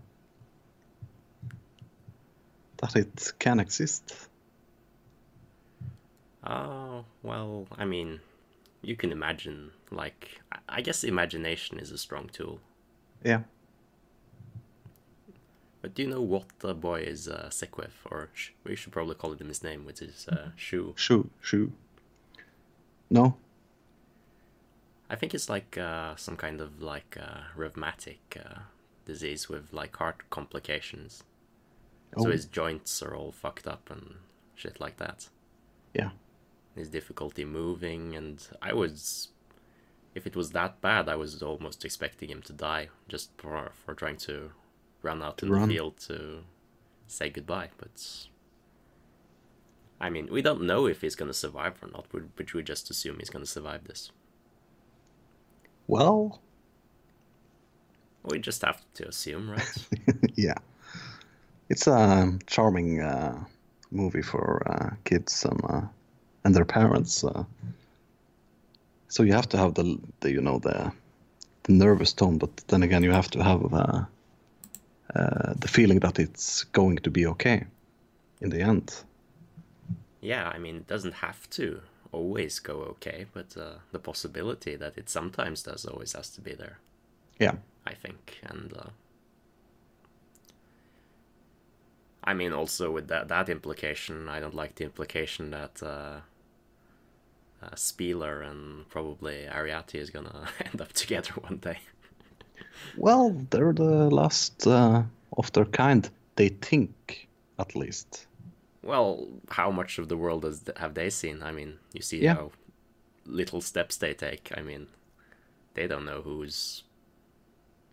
That 2.78 2.96
it 2.96 3.34
can 3.40 3.60
exist. 3.60 4.30
Oh, 6.44 7.06
well, 7.24 7.68
I 7.78 7.86
mean, 7.86 8.22
you 8.82 8.96
can 8.96 9.12
imagine, 9.12 9.72
like, 9.92 10.42
I 10.70 10.82
guess 10.82 11.04
imagination 11.04 11.80
is 11.80 11.92
a 11.92 11.98
strong 11.98 12.30
tool. 12.30 12.62
Yeah. 13.24 13.44
But 15.82 15.94
do 15.94 16.04
you 16.04 16.10
know 16.10 16.22
what 16.22 16.46
the 16.60 16.74
boy 16.74 17.02
is 17.02 17.28
uh, 17.28 17.50
sick 17.50 17.78
with? 17.78 17.96
Or 18.10 18.30
sh- 18.34 18.52
we 18.64 18.76
should 18.76 18.92
probably 18.92 19.16
call 19.16 19.34
him 19.34 19.48
his 19.48 19.64
name, 19.64 19.86
which 19.86 20.02
is 20.02 20.28
uh, 20.28 20.50
Shu. 20.56 20.94
Shoe, 20.98 21.30
shoe. 21.42 21.72
No. 23.10 23.38
I 25.10 25.16
think 25.16 25.34
it's 25.34 25.50
like 25.50 25.78
uh, 25.78 26.16
some 26.16 26.36
kind 26.36 26.60
of 26.60 26.82
like 26.82 27.18
uh, 27.20 27.42
rheumatic 27.56 28.38
uh, 28.44 28.60
disease 29.06 29.48
with 29.48 29.72
like 29.72 29.96
heart 29.96 30.30
complications. 30.30 31.24
Oh. 32.16 32.24
So 32.24 32.32
his 32.32 32.46
joints 32.46 33.02
are 33.02 33.16
all 33.16 33.32
fucked 33.32 33.68
up 33.68 33.90
and 33.90 34.16
shit 34.56 34.82
like 34.82 34.98
that. 34.98 35.30
Yeah. 35.94 36.10
His 36.76 36.90
difficulty 36.90 37.46
moving, 37.46 38.16
and 38.16 38.46
I 38.62 38.74
was, 38.74 39.30
if 40.14 40.28
it 40.28 40.36
was 40.36 40.52
that 40.52 40.82
bad, 40.82 41.10
I 41.10 41.16
was 41.16 41.42
almost 41.42 41.86
expecting 41.86 42.30
him 42.30 42.42
to 42.44 42.54
die 42.54 42.90
just 43.08 43.32
for 43.38 43.72
for 43.86 43.96
trying 43.96 44.18
to 44.18 44.52
run 45.08 45.20
out 45.28 45.44
in 45.44 45.50
run. 45.50 45.68
the 45.70 45.76
field 45.76 45.96
to 46.08 46.18
say 47.08 47.30
goodbye. 47.30 47.70
But 47.82 47.96
I 50.00 50.10
mean, 50.10 50.28
we 50.32 50.42
don't 50.42 50.64
know 50.72 50.88
if 50.88 51.02
he's 51.02 51.16
gonna 51.16 51.34
survive 51.46 51.76
or 51.84 51.90
not. 51.96 52.06
But 52.12 52.54
we 52.54 52.64
just 52.64 52.90
assume 52.92 53.16
he's 53.20 53.30
gonna 53.36 53.46
survive 53.58 53.84
this. 53.86 54.12
Well, 55.88 56.40
We 58.24 58.40
just 58.40 58.62
have 58.64 58.82
to 58.96 59.08
assume, 59.08 59.50
right? 59.50 59.88
yeah. 60.36 60.60
It's 61.70 61.88
a 61.88 62.38
charming 62.46 63.00
uh, 63.02 63.44
movie 63.92 64.22
for 64.32 64.48
uh, 64.74 64.90
kids 65.10 65.46
and 65.46 65.62
uh, 65.74 65.82
and 66.44 66.54
their 66.56 66.66
parents. 66.66 67.24
Uh. 67.24 67.44
So 69.08 69.24
you 69.24 69.34
have 69.34 69.48
to 69.50 69.58
have 69.58 69.74
the, 69.74 69.98
the 70.20 70.30
you 70.32 70.42
know 70.42 70.60
the 70.60 70.92
the 71.64 71.74
nervous 71.74 72.14
tone, 72.14 72.38
but 72.38 72.52
then 72.68 72.84
again 72.84 73.04
you 73.04 73.12
have 73.14 73.30
to 73.32 73.44
have 73.44 73.62
uh, 75.16 75.54
the 75.58 75.68
feeling 75.68 76.00
that 76.00 76.20
it's 76.20 76.64
going 76.66 76.98
to 76.98 77.12
be 77.12 77.26
okay 77.26 77.66
in 78.42 78.50
the 78.50 78.62
end. 78.62 79.04
yeah, 80.22 80.50
I 80.50 80.58
mean, 80.60 80.76
it 80.78 80.88
doesn't 80.88 81.14
have 81.16 81.50
to 81.52 81.82
always 82.12 82.60
go 82.60 82.74
okay, 82.94 83.26
but 83.34 83.56
uh, 83.58 83.80
the 83.92 84.00
possibility 84.00 84.76
that 84.76 84.98
it 84.98 85.10
sometimes 85.10 85.64
does 85.64 85.86
always 85.86 86.14
has 86.14 86.30
to 86.32 86.42
be 86.42 86.54
there. 86.54 86.80
Yeah. 87.40 87.56
I 87.86 87.94
think, 87.94 88.40
and 88.44 88.74
uh, 88.74 88.90
I 92.24 92.34
mean 92.34 92.52
also 92.52 92.92
with 92.92 93.08
that 93.08 93.28
that 93.30 93.48
implication, 93.50 94.28
I 94.28 94.40
don't 94.40 94.56
like 94.56 94.76
the 94.76 94.84
implication 94.84 95.52
that 95.52 95.82
uh, 95.82 96.20
uh, 97.62 97.76
Spiller 97.76 98.42
and 98.42 98.90
probably 98.90 99.48
Arrietty 99.50 99.96
is 99.96 100.10
gonna 100.10 100.50
end 100.66 100.82
up 100.82 100.92
together 100.94 101.32
one 101.42 101.58
day. 101.58 101.80
Well, 102.98 103.30
they're 103.50 103.72
the 103.72 104.10
last 104.10 104.68
uh, 104.68 105.04
of 105.38 105.52
their 105.54 105.64
kind. 105.66 106.10
They 106.36 106.50
think, 106.50 107.30
at 107.58 107.76
least. 107.78 108.28
Well, 108.82 109.28
how 109.50 109.72
much 109.72 109.98
of 110.00 110.08
the 110.10 110.18
world 110.18 110.44
has, 110.44 110.64
have 110.78 110.94
they 110.94 111.10
seen? 111.10 111.44
I 111.44 111.52
mean, 111.52 111.80
you 111.94 112.02
see 112.02 112.22
Yeah. 112.22 112.34
how 112.34 112.52
little 113.26 113.62
steps 113.62 113.98
they 113.98 114.14
take. 114.16 114.52
I 114.58 114.62
mean, 114.62 114.88
they 115.76 115.88
don't 115.88 116.06
know 116.06 116.22
who's 116.24 116.84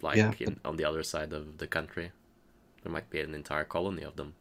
like 0.01 0.19
Yeah, 0.19 0.35
in, 0.41 0.61
on 0.65 0.77
the 0.77 0.85
other 0.85 1.03
side 1.03 1.33
of 1.33 1.59
the 1.59 1.67
country. 1.67 2.13
There 2.83 2.93
might 2.93 3.11
be 3.11 3.21
an 3.21 3.35
entire 3.35 3.65
colony 3.65 4.03
of 4.05 4.17
them. 4.17 4.35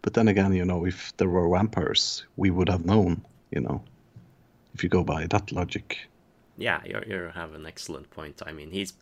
But 0.00 0.14
then 0.14 0.26
again, 0.28 0.54
you 0.54 0.64
know, 0.64 0.86
if 0.86 1.14
there 1.18 1.28
were 1.28 1.50
vampires, 1.50 2.24
we 2.36 2.50
would 2.50 2.70
have 2.70 2.86
known. 2.86 3.26
You 3.50 3.60
know, 3.60 3.84
if 4.74 4.82
you 4.82 4.88
go 4.90 5.04
by 5.04 5.26
that 5.28 5.52
logic. 5.52 6.08
Yeah, 6.58 6.82
you 6.84 7.00
you 7.06 7.30
have 7.34 7.54
an 7.54 7.66
excellent 7.66 8.10
point. 8.10 8.42
I 8.46 8.52
mean, 8.52 8.70
he's 8.70 8.92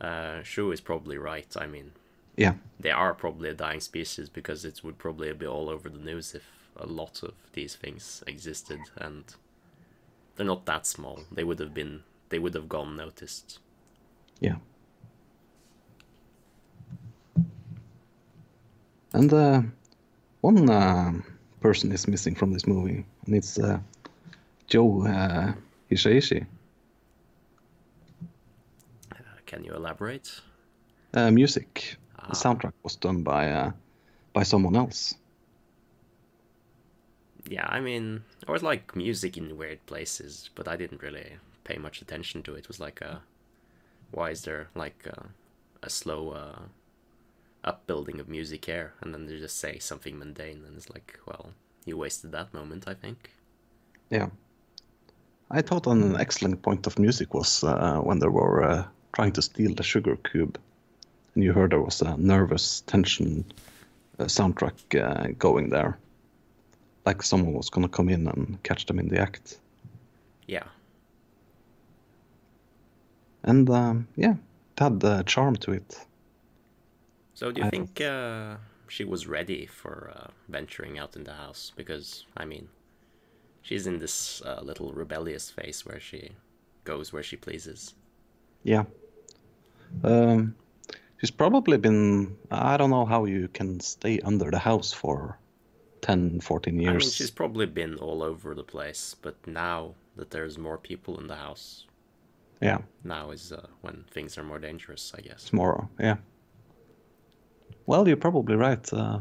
uh, 0.00 0.42
Shu 0.42 0.70
is 0.72 0.80
probably 0.80 1.18
right. 1.18 1.54
I 1.56 1.66
mean, 1.66 1.92
Yeah. 2.36 2.54
they 2.80 2.90
are 2.90 3.14
probably 3.14 3.48
a 3.50 3.54
dying 3.54 3.80
species 3.80 4.28
because 4.28 4.64
it 4.64 4.82
would 4.84 4.98
probably 4.98 5.32
be 5.32 5.46
all 5.46 5.68
over 5.68 5.88
the 5.88 5.98
news 5.98 6.34
if 6.34 6.44
a 6.76 6.86
lot 6.86 7.22
of 7.22 7.34
these 7.52 7.74
things 7.74 8.22
existed, 8.26 8.80
and 8.96 9.24
they're 10.36 10.46
not 10.46 10.64
that 10.66 10.86
small. 10.86 11.24
They 11.32 11.44
would 11.44 11.58
have 11.58 11.74
been. 11.74 12.02
They 12.28 12.38
would 12.38 12.54
have 12.54 12.68
gone 12.68 12.96
noticed. 12.96 13.58
Yeah. 14.40 14.56
And 19.12 19.32
uh, 19.32 19.62
one 20.42 20.68
uh, 20.70 21.12
person 21.60 21.90
is 21.92 22.06
missing 22.06 22.34
from 22.34 22.52
this 22.52 22.66
movie, 22.66 23.04
and 23.26 23.34
it's 23.34 23.58
uh, 23.58 23.80
Joe 24.66 25.02
uh, 25.06 25.52
Hisaishi. 25.90 26.46
Uh, 29.48 29.56
can 29.56 29.64
you 29.64 29.74
elaborate? 29.74 30.40
Uh, 31.14 31.30
music. 31.30 31.96
Ah. 32.18 32.28
The 32.28 32.34
soundtrack 32.34 32.72
was 32.82 32.96
done 32.96 33.22
by 33.22 33.50
uh, 33.50 33.72
by 34.32 34.44
someone 34.44 34.76
else. 34.76 35.14
Yeah, 37.50 37.66
I 37.66 37.80
mean, 37.80 38.24
I 38.46 38.52
was 38.52 38.62
like 38.62 38.94
music 38.94 39.36
in 39.36 39.56
weird 39.56 39.86
places, 39.86 40.50
but 40.54 40.68
I 40.68 40.76
didn't 40.76 41.02
really 41.02 41.38
pay 41.64 41.78
much 41.78 42.02
attention 42.02 42.42
to 42.42 42.54
it. 42.54 42.58
It 42.58 42.68
was 42.68 42.80
like 42.80 43.00
a, 43.00 43.22
why 44.10 44.30
is 44.30 44.42
there 44.42 44.68
like 44.74 45.06
a, 45.06 45.28
a 45.82 45.88
slow 45.88 46.32
uh, 46.32 46.60
upbuilding 47.64 48.20
of 48.20 48.28
music 48.28 48.66
here, 48.66 48.92
and 49.00 49.14
then 49.14 49.26
they 49.26 49.38
just 49.38 49.58
say 49.58 49.78
something 49.78 50.18
mundane, 50.18 50.62
and 50.66 50.76
it's 50.76 50.90
like, 50.90 51.18
well, 51.26 51.54
you 51.86 51.96
wasted 51.96 52.32
that 52.32 52.52
moment, 52.52 52.84
I 52.86 52.94
think. 52.94 53.30
Yeah. 54.10 54.28
I 55.50 55.62
thought 55.62 55.86
an 55.86 56.20
excellent 56.20 56.60
point 56.60 56.86
of 56.86 56.98
music 56.98 57.32
was 57.32 57.64
uh, 57.64 58.00
when 58.02 58.18
there 58.18 58.30
were 58.30 58.62
uh, 58.62 58.84
trying 59.12 59.32
to 59.32 59.42
steal 59.42 59.74
the 59.74 59.82
sugar 59.82 60.16
cube, 60.16 60.58
and 61.34 61.44
you 61.44 61.52
heard 61.52 61.70
there 61.72 61.80
was 61.80 62.02
a 62.02 62.16
nervous 62.16 62.82
tension 62.82 63.44
uh, 64.18 64.24
soundtrack 64.24 64.74
uh, 65.00 65.32
going 65.38 65.70
there, 65.70 65.98
like 67.06 67.22
someone 67.22 67.54
was 67.54 67.70
gonna 67.70 67.88
come 67.88 68.08
in 68.08 68.26
and 68.28 68.62
catch 68.62 68.86
them 68.86 68.98
in 68.98 69.08
the 69.08 69.18
act. 69.20 69.58
Yeah, 70.46 70.64
And 73.44 73.68
um, 73.70 74.08
yeah, 74.16 74.32
it 74.76 74.78
had 74.80 75.02
a 75.04 75.22
charm 75.24 75.56
to 75.56 75.72
it. 75.72 75.98
So 77.34 77.52
do 77.52 77.60
you 77.60 77.66
I- 77.66 77.70
think 77.70 78.00
uh, 78.00 78.56
she 78.88 79.04
was 79.04 79.26
ready 79.26 79.66
for 79.66 80.10
uh, 80.14 80.28
venturing 80.48 80.98
out 80.98 81.16
in 81.16 81.24
the 81.24 81.34
house? 81.34 81.72
Because 81.76 82.26
I 82.36 82.44
mean, 82.44 82.68
she's 83.62 83.86
in 83.86 83.98
this 83.98 84.42
uh, 84.42 84.60
little 84.62 84.92
rebellious 84.92 85.50
phase 85.50 85.84
where 85.86 86.00
she 86.00 86.32
goes 86.84 87.12
where 87.12 87.22
she 87.22 87.36
pleases. 87.36 87.94
Yeah. 88.62 88.84
Um, 90.04 90.54
she's 91.18 91.30
probably 91.30 91.78
been. 91.78 92.36
I 92.50 92.76
don't 92.76 92.90
know 92.90 93.06
how 93.06 93.24
you 93.24 93.48
can 93.48 93.80
stay 93.80 94.20
under 94.20 94.50
the 94.50 94.58
house 94.58 94.92
for 94.92 95.38
10, 96.02 96.40
14 96.40 96.80
years. 96.80 96.90
I 96.90 96.98
mean, 96.98 97.10
she's 97.10 97.30
probably 97.30 97.66
been 97.66 97.96
all 97.96 98.22
over 98.22 98.54
the 98.54 98.62
place, 98.64 99.16
but 99.22 99.34
now 99.46 99.94
that 100.16 100.30
there's 100.30 100.58
more 100.58 100.78
people 100.78 101.18
in 101.20 101.26
the 101.26 101.36
house, 101.36 101.86
Yeah, 102.60 102.78
now 103.04 103.30
is 103.30 103.52
uh, 103.52 103.66
when 103.82 104.04
things 104.10 104.36
are 104.38 104.44
more 104.44 104.58
dangerous, 104.58 105.12
I 105.16 105.20
guess. 105.22 105.42
it's 105.44 105.52
more. 105.52 105.88
Yeah. 105.98 106.16
Well, 107.86 108.06
you're 108.06 108.16
probably 108.18 108.56
right. 108.56 108.92
Uh, 108.92 109.20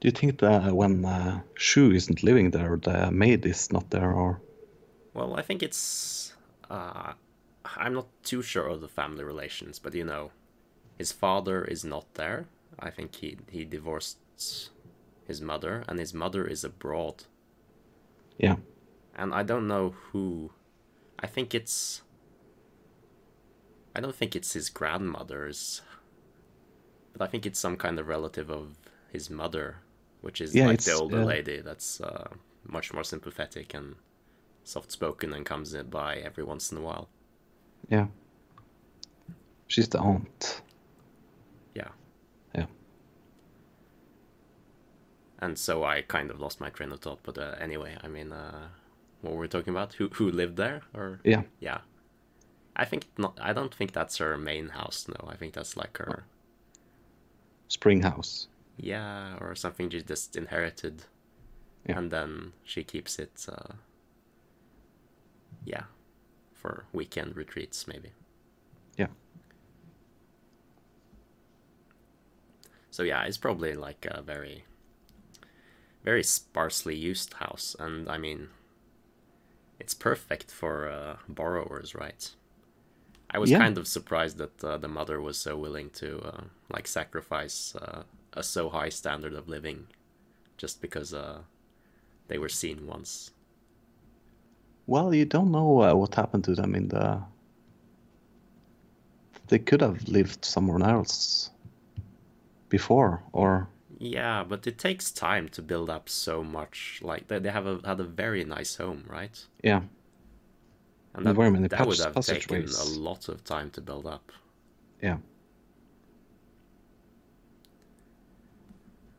do 0.00 0.08
you 0.08 0.10
think 0.12 0.40
that 0.40 0.72
when 0.74 1.04
uh, 1.04 1.40
Shu 1.54 1.92
isn't 1.92 2.22
living 2.24 2.50
there, 2.50 2.76
the 2.76 3.10
maid 3.12 3.46
is 3.46 3.70
not 3.72 3.90
there, 3.90 4.12
or 4.12 4.40
Well, 5.14 5.38
I 5.38 5.42
think 5.42 5.62
it's. 5.62 6.34
Uh, 6.68 7.12
I'm 7.76 7.94
not 7.94 8.08
too 8.22 8.42
sure 8.42 8.66
of 8.68 8.80
the 8.80 8.88
family 8.88 9.24
relations, 9.24 9.78
but 9.78 9.94
you 9.94 10.04
know, 10.04 10.32
his 10.98 11.12
father 11.12 11.64
is 11.64 11.84
not 11.84 12.14
there. 12.14 12.48
I 12.78 12.90
think 12.90 13.14
he 13.16 13.38
he 13.50 13.64
divorced 13.64 14.18
his 15.26 15.40
mother, 15.40 15.84
and 15.88 15.98
his 15.98 16.14
mother 16.14 16.46
is 16.46 16.64
abroad. 16.64 17.24
yeah, 18.38 18.56
and 19.14 19.34
I 19.34 19.42
don't 19.42 19.66
know 19.66 19.90
who. 20.12 20.52
I 21.18 21.26
think 21.26 21.54
it's. 21.54 22.02
I 23.96 24.00
don't 24.00 24.14
think 24.14 24.36
it's 24.36 24.52
his 24.52 24.68
grandmother's, 24.70 25.82
but 27.12 27.22
I 27.22 27.26
think 27.26 27.46
it's 27.46 27.58
some 27.58 27.76
kind 27.76 27.98
of 27.98 28.08
relative 28.08 28.50
of 28.50 28.76
his 29.10 29.30
mother, 29.30 29.78
which 30.20 30.40
is 30.40 30.54
Yeah, 30.54 30.66
like 30.66 30.82
the 30.82 30.92
older 30.92 31.20
uh, 31.20 31.24
lady 31.24 31.60
that's 31.60 32.00
uh, 32.00 32.28
much 32.66 32.92
more 32.92 33.04
sympathetic 33.04 33.74
and 33.74 33.96
soft 34.64 34.92
spoken 34.92 35.32
and 35.32 35.46
comes 35.46 35.74
in 35.74 35.88
by 35.90 36.16
every 36.16 36.44
once 36.44 36.72
in 36.72 36.78
a 36.78 36.82
while. 36.82 37.08
Yeah? 37.90 38.06
She's 39.68 39.88
the 39.88 39.98
aunt. 39.98 40.62
Yeah. 41.74 41.88
Yeah. 42.54 42.66
And 45.40 45.58
so 45.58 45.84
I 45.84 46.02
kind 46.02 46.30
of 46.30 46.40
lost 46.40 46.60
my 46.60 46.70
train 46.70 46.92
of 46.92 47.00
thought, 47.00 47.20
but 47.22 47.38
uh, 47.38 47.54
anyway, 47.60 47.96
I 48.02 48.08
mean, 48.08 48.32
uh, 48.32 48.68
what 49.20 49.34
were 49.34 49.40
we 49.40 49.48
talking 49.48 49.74
about? 49.74 49.94
Who 49.94 50.08
who 50.08 50.30
lived 50.30 50.56
there, 50.56 50.82
or 50.94 51.20
Yeah, 51.24 51.42
Yeah. 51.60 51.80
I 52.76 52.84
think 52.84 53.06
not 53.18 53.38
I 53.40 53.52
don't 53.52 53.74
think 53.74 53.92
that's 53.92 54.18
her 54.18 54.36
main 54.36 54.68
house, 54.68 55.06
no. 55.08 55.28
I 55.28 55.36
think 55.36 55.54
that's 55.54 55.76
like 55.76 55.96
her 55.98 56.24
spring 57.68 58.02
house. 58.02 58.48
yeah, 58.76 59.36
or 59.40 59.54
something 59.54 59.90
she 59.90 60.02
just 60.02 60.36
inherited. 60.36 61.04
Yeah. 61.88 61.98
And 61.98 62.10
then 62.10 62.52
she 62.64 62.84
keeps 62.84 63.18
it 63.18 63.46
uh 63.48 63.74
yeah. 65.64 65.84
For 66.56 66.86
weekend 66.92 67.36
retreats 67.36 67.86
maybe. 67.86 68.10
Yeah. 68.96 69.08
So 72.90 73.02
yeah, 73.04 73.22
it's 73.24 73.38
probably 73.38 73.74
like 73.74 74.06
a 74.10 74.22
very 74.22 74.64
very 76.02 76.22
sparsely 76.22 76.94
used 76.96 77.34
house 77.34 77.76
and 77.78 78.08
I 78.08 78.16
mean 78.16 78.48
it's 79.78 79.94
perfect 79.94 80.50
for 80.50 80.88
uh, 80.88 81.16
borrowers, 81.28 81.94
right? 81.94 82.30
I 83.30 83.38
was 83.38 83.50
Yeah. 83.50 83.58
kind 83.58 83.78
of 83.78 83.86
surprised 83.88 84.38
that 84.38 84.64
uh, 84.64 84.78
the 84.78 84.88
mother 84.88 85.20
was 85.20 85.38
so 85.38 85.56
willing 85.56 85.90
to 85.90 86.20
uh, 86.22 86.44
like 86.70 86.86
sacrifice 86.88 87.74
uh, 87.76 88.04
a 88.32 88.42
so 88.42 88.70
high 88.70 88.88
standard 88.90 89.34
of 89.34 89.48
living 89.48 89.88
just 90.58 90.80
because 90.82 91.14
uh, 91.14 91.40
they 92.28 92.38
were 92.38 92.48
seen 92.50 92.86
once. 92.86 93.32
Well, 94.86 95.14
you 95.14 95.26
don't 95.26 95.52
know 95.52 95.82
uh, 95.82 95.94
what 95.94 96.16
happened 96.16 96.42
to 96.44 96.54
them 96.56 96.74
in 96.74 96.88
the. 96.88 97.22
They 99.48 99.58
could 99.58 99.80
have 99.80 100.06
lived 100.06 100.44
somewhere 100.44 100.88
else 100.88 101.50
before, 102.68 103.22
or 103.32 103.68
Yeah, 103.98 104.44
but 104.44 104.66
it 104.68 104.78
takes 104.78 105.10
time 105.10 105.48
to 105.50 105.60
build 105.60 105.90
up 105.90 106.08
so 106.08 106.44
much. 106.44 107.00
Like 107.02 107.26
they, 107.28 107.38
they 107.40 107.50
have 107.50 107.66
a, 107.66 107.80
had 107.84 107.98
a 108.00 108.04
very 108.04 108.44
nice 108.44 108.76
home, 108.76 109.04
right? 109.08 109.44
yeah, 109.62 109.82
And 111.14 111.26
With 111.26 111.36
very 111.36 111.50
many 111.50 111.68
that 111.70 111.84
would 111.84 111.98
have 111.98 112.20
taken 112.20 112.76
a 112.76 112.84
lot 112.84 113.28
of 113.28 113.42
time 113.42 113.72
to 113.72 113.80
build 113.80 114.06
up. 114.06 114.30
yeah, 115.02 115.16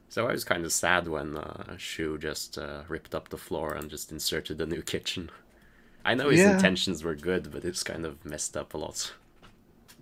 So 0.10 0.28
I 0.28 0.34
was 0.34 0.44
kind 0.44 0.66
of 0.66 0.74
sad 0.74 1.08
when 1.08 1.38
uh, 1.38 1.78
Shu 1.78 2.18
just 2.18 2.58
uh, 2.58 2.84
ripped 2.90 3.16
up 3.16 3.30
the 3.30 3.38
floor 3.38 3.74
and 3.74 3.90
just 3.90 4.12
inserted 4.12 4.60
a 4.60 4.66
new 4.66 4.82
kitchen. 4.82 5.32
I 6.10 6.14
know 6.16 6.30
his 6.30 6.40
Yeah. 6.40 6.54
intentions 6.54 7.04
were 7.04 7.16
good, 7.16 7.52
but 7.52 7.66
it's 7.66 7.84
kind 7.84 8.06
of 8.06 8.14
messed 8.26 8.56
up 8.58 8.74
a 8.74 8.78
lot. 8.78 9.14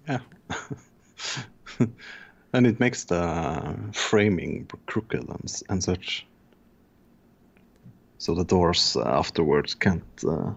yeah. 0.08 0.20
and 2.54 2.68
it 2.68 2.80
makes 2.80 3.06
the 3.06 3.76
framing 3.94 4.68
crooked 4.86 5.24
and, 5.30 5.62
and 5.70 5.84
such. 5.84 6.26
so 8.18 8.36
the 8.36 8.44
doors 8.46 8.96
afterwards 8.98 9.76
can't 9.76 10.04
uh, 10.28 10.52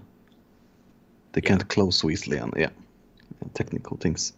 they 1.33 1.41
Yeah. 1.43 1.49
can't 1.49 1.69
close 1.69 1.99
so 1.99 2.11
easily 2.11 2.39
and 2.39 2.53
yeah, 2.57 2.71
technical 3.55 3.97
things. 3.97 4.33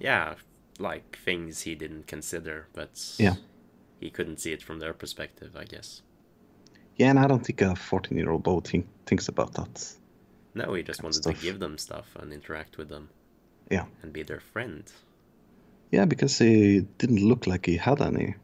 Yeah, 0.00 0.34
like 0.78 1.18
things 1.24 1.62
he 1.62 1.74
didn't 1.74 2.06
consider, 2.06 2.66
but 2.74 3.14
Yeah. 3.18 3.36
he 4.00 4.10
couldn't 4.10 4.38
see 4.40 4.52
it 4.52 4.62
from 4.62 4.78
their 4.80 4.92
perspective, 4.94 5.50
I 5.56 5.64
guess. 5.64 6.02
Yeah, 6.96 7.10
and 7.10 7.18
I 7.18 7.26
don't 7.26 7.44
think 7.46 7.60
a 7.62 7.74
14 7.76 8.18
year 8.18 8.30
old 8.30 8.42
boy 8.44 8.60
think, 8.60 8.86
thinks 9.06 9.28
about 9.28 9.52
that. 9.54 9.94
No, 10.54 10.74
he 10.74 10.82
just 10.82 11.02
wanted 11.02 11.22
stuff. 11.22 11.36
to 11.36 11.42
give 11.42 11.58
them 11.58 11.78
stuff 11.78 12.06
and 12.16 12.32
interact 12.32 12.78
with 12.78 12.88
them 12.88 13.08
Yeah. 13.70 13.86
and 14.02 14.12
be 14.12 14.22
their 14.22 14.40
friend. 14.40 14.84
Yeah, 15.90 16.04
because 16.06 16.38
he 16.38 16.80
didn't 16.98 17.26
look 17.26 17.46
like 17.46 17.66
he 17.66 17.76
had 17.76 18.00
any 18.00 18.34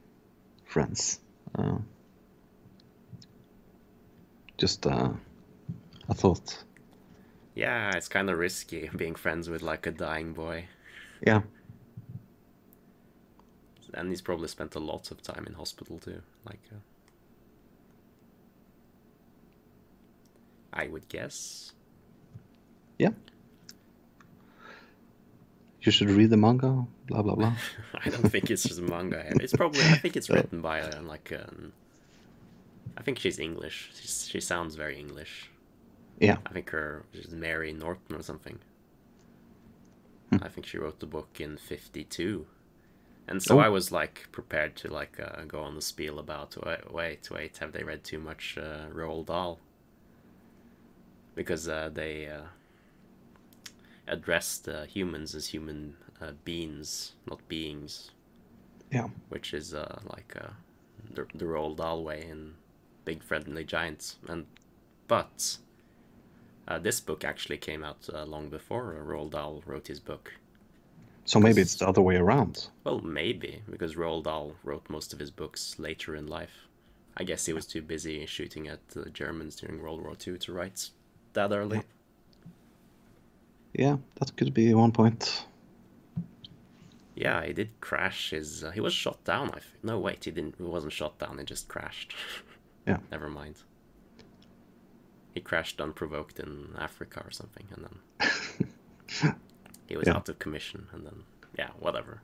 friends. 0.64 1.20
Uh, 1.54 1.78
just 4.58 4.86
uh, 4.86 5.10
a 6.08 6.14
thought. 6.14 6.64
Yeah, 7.54 7.90
it's 7.96 8.08
kind 8.08 8.30
of 8.30 8.38
risky 8.38 8.90
being 8.96 9.14
friends 9.14 9.48
with 9.48 9.62
like 9.62 9.86
a 9.86 9.90
dying 9.90 10.32
boy. 10.32 10.66
Yeah, 11.26 11.42
And 13.92 14.08
he's 14.08 14.22
probably 14.22 14.48
spent 14.48 14.74
a 14.74 14.78
lot 14.78 15.10
of 15.10 15.20
time 15.22 15.44
in 15.46 15.54
hospital 15.54 15.98
too. 15.98 16.22
Like, 16.46 16.60
uh, 16.72 16.76
I 20.72 20.86
would 20.88 21.08
guess. 21.08 21.72
Yeah. 23.00 23.10
You 25.80 25.90
should 25.90 26.10
read 26.10 26.28
the 26.28 26.36
manga. 26.36 26.86
Blah 27.06 27.22
blah 27.22 27.34
blah. 27.34 27.54
I 28.04 28.10
don't 28.10 28.30
think 28.30 28.50
it's 28.50 28.62
just 28.64 28.78
a 28.78 28.82
manga. 28.82 29.24
It's 29.40 29.54
probably. 29.54 29.80
I 29.80 29.96
think 29.96 30.16
it's 30.16 30.28
written 30.34 30.60
by 30.60 30.82
uh, 30.82 31.02
like. 31.02 31.32
Um, 31.32 31.72
I 32.98 33.02
think 33.02 33.18
she's 33.18 33.38
English. 33.38 33.90
She's, 33.94 34.28
she 34.28 34.40
sounds 34.40 34.74
very 34.74 34.98
English. 34.98 35.50
Yeah. 36.18 36.36
I 36.44 36.52
think 36.52 36.68
her 36.70 37.04
she's 37.14 37.32
Mary 37.32 37.72
Norton 37.72 38.14
or 38.14 38.22
something. 38.22 38.58
Hmm. 40.30 40.42
I 40.42 40.48
think 40.48 40.66
she 40.66 40.76
wrote 40.76 41.00
the 41.00 41.06
book 41.06 41.40
in 41.40 41.56
'52, 41.56 42.46
and 43.26 43.42
so 43.42 43.56
Oh. 43.56 43.60
I 43.60 43.68
was 43.70 43.90
like 43.90 44.28
prepared 44.32 44.76
to 44.76 44.92
like 44.92 45.18
uh, 45.18 45.44
go 45.48 45.60
on 45.62 45.74
the 45.76 45.80
spiel 45.82 46.18
about 46.18 46.56
wait, 46.66 46.92
wait, 46.92 47.30
wait, 47.30 47.56
have 47.58 47.72
they 47.72 47.84
read 47.84 48.04
too 48.04 48.18
much 48.20 48.58
uh, 48.58 48.88
Roald 48.92 49.26
Dahl? 49.26 49.58
Because 51.34 51.68
uh, 51.68 51.88
they 51.92 52.28
uh, 52.28 52.48
addressed 54.10 54.68
uh, 54.68 54.84
humans 54.84 55.34
as 55.34 55.46
human 55.46 55.96
uh, 56.20 56.32
beings, 56.44 57.12
not 57.26 57.40
beings, 57.48 58.10
Yeah. 58.90 59.08
which 59.30 59.54
is 59.54 59.72
uh, 59.72 60.00
like 60.12 60.34
uh, 60.38 60.50
the, 61.14 61.26
the 61.34 61.46
Roald 61.46 61.76
Dahl 61.78 62.04
way 62.04 62.26
in 62.28 62.54
Big 63.04 63.22
Friendly 63.22 63.64
Giants. 63.64 64.18
And 64.28 64.46
but 65.08 65.56
uh, 66.68 66.78
this 66.78 67.00
book 67.00 67.24
actually 67.24 67.56
came 67.58 67.82
out 67.82 68.08
uh, 68.12 68.24
long 68.24 68.48
before 68.50 68.94
uh, 68.96 69.02
Roald 69.04 69.30
Dahl 69.30 69.62
wrote 69.66 69.86
his 69.88 70.00
book. 70.00 70.32
So 71.24 71.38
maybe 71.38 71.60
it's 71.62 71.76
the 71.76 71.86
other 71.86 72.02
way 72.02 72.16
around. 72.16 72.68
Well, 72.84 73.00
maybe 73.00 73.62
because 73.70 73.94
Roald 73.94 74.24
Dahl 74.24 74.56
wrote 74.64 74.88
most 74.90 75.12
of 75.12 75.18
his 75.20 75.30
books 75.30 75.76
later 75.78 76.16
in 76.16 76.26
life. 76.26 76.66
I 77.16 77.24
guess 77.24 77.46
he 77.46 77.52
was 77.52 77.66
too 77.66 77.82
busy 77.82 78.24
shooting 78.26 78.66
at 78.68 78.88
the 78.88 79.10
Germans 79.10 79.56
during 79.56 79.80
World 79.82 80.02
War 80.02 80.16
II 80.26 80.38
to 80.38 80.52
write 80.52 80.90
that 81.34 81.52
early. 81.52 81.78
Yeah, 81.78 81.82
that 83.74 84.36
could 84.36 84.52
be 84.54 84.74
one 84.74 84.92
point. 84.92 85.46
Yeah, 87.14 87.44
he 87.44 87.52
did 87.52 87.68
crash 87.80 88.30
his. 88.30 88.64
Uh, 88.64 88.70
he 88.70 88.80
was 88.80 88.94
shot 88.94 89.22
down. 89.24 89.48
I 89.50 89.60
think. 89.60 89.84
No, 89.84 89.98
wait, 89.98 90.24
he 90.24 90.30
didn't. 90.30 90.54
He 90.56 90.62
wasn't 90.64 90.92
shot 90.92 91.18
down. 91.18 91.38
He 91.38 91.44
just 91.44 91.68
crashed. 91.68 92.14
Yeah. 92.86 92.96
Never 93.12 93.28
mind. 93.28 93.56
He 95.34 95.40
crashed 95.40 95.80
unprovoked 95.82 96.40
in 96.40 96.74
Africa 96.78 97.22
or 97.24 97.30
something, 97.30 97.66
and 97.74 97.84
then 97.86 99.34
he 99.86 99.96
was 99.96 100.06
Yeah. 100.08 100.16
out 100.16 100.28
of 100.30 100.38
commission, 100.38 100.86
and 100.92 101.04
then 101.04 101.22
yeah, 101.58 101.68
whatever. 101.78 102.22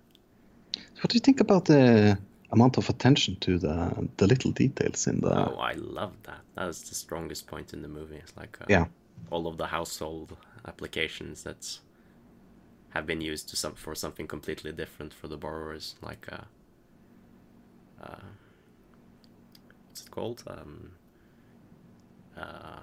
What 1.00 1.11
do 1.11 1.14
you 1.14 1.20
think 1.20 1.40
about 1.40 1.66
the 1.66 2.18
amount 2.52 2.78
of 2.78 2.88
attention 2.88 3.37
to 3.40 3.59
the 3.59 4.09
the 4.16 4.26
little 4.26 4.50
details 4.50 5.06
in 5.06 5.20
the? 5.20 5.28
Oh, 5.50 5.59
I 5.61 5.74
love 5.74 6.14
that. 6.22 6.40
That 6.54 6.68
is 6.68 6.88
the 6.88 6.94
strongest 6.94 7.46
point 7.46 7.74
in 7.74 7.82
the 7.82 7.88
movie. 7.88 8.16
It's 8.16 8.35
like 8.37 8.56
uh, 8.62 8.64
Yeah. 8.68 8.87
all 9.30 9.46
of 9.46 9.59
the 9.59 9.66
household 9.66 10.37
applications 10.66 11.42
that 11.44 11.79
have 12.90 13.07
been 13.07 13.20
used 13.20 13.48
to 13.50 13.57
some 13.57 13.74
for 13.74 13.94
something 13.94 14.26
completely 14.26 14.72
different 14.72 15.12
for 15.12 15.29
the 15.29 15.37
borrowers, 15.37 15.96
like 16.02 16.26
uh, 16.33 16.44
uh, 18.02 18.24
what's 19.88 20.02
it 20.02 20.11
called? 20.11 20.44
Um, 20.46 20.92
uh, 22.37 22.81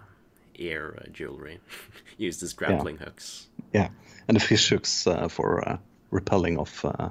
ear 0.56 1.00
uh, 1.02 1.10
jewelry 1.12 1.60
used 2.18 2.44
as 2.44 2.54
grappling 2.54 2.98
hooks. 2.98 3.48
Yeah, 3.74 3.90
and 4.28 4.36
the 4.36 4.42
fish 4.42 4.70
hooks 4.70 5.08
uh, 5.08 5.28
for 5.28 5.68
uh, 5.68 5.78
repelling 6.12 6.58
of 6.58 6.86
uh, 6.86 7.10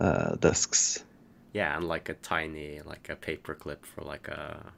uh, 0.00 0.36
desks. 0.36 1.04
Yeah, 1.52 1.76
and 1.76 1.86
like 1.86 2.08
a 2.08 2.14
tiny, 2.14 2.80
like 2.84 3.08
a 3.08 3.16
paper 3.16 3.54
clip 3.54 3.84
for 3.84 4.02
like 4.02 4.28
a, 4.28 4.72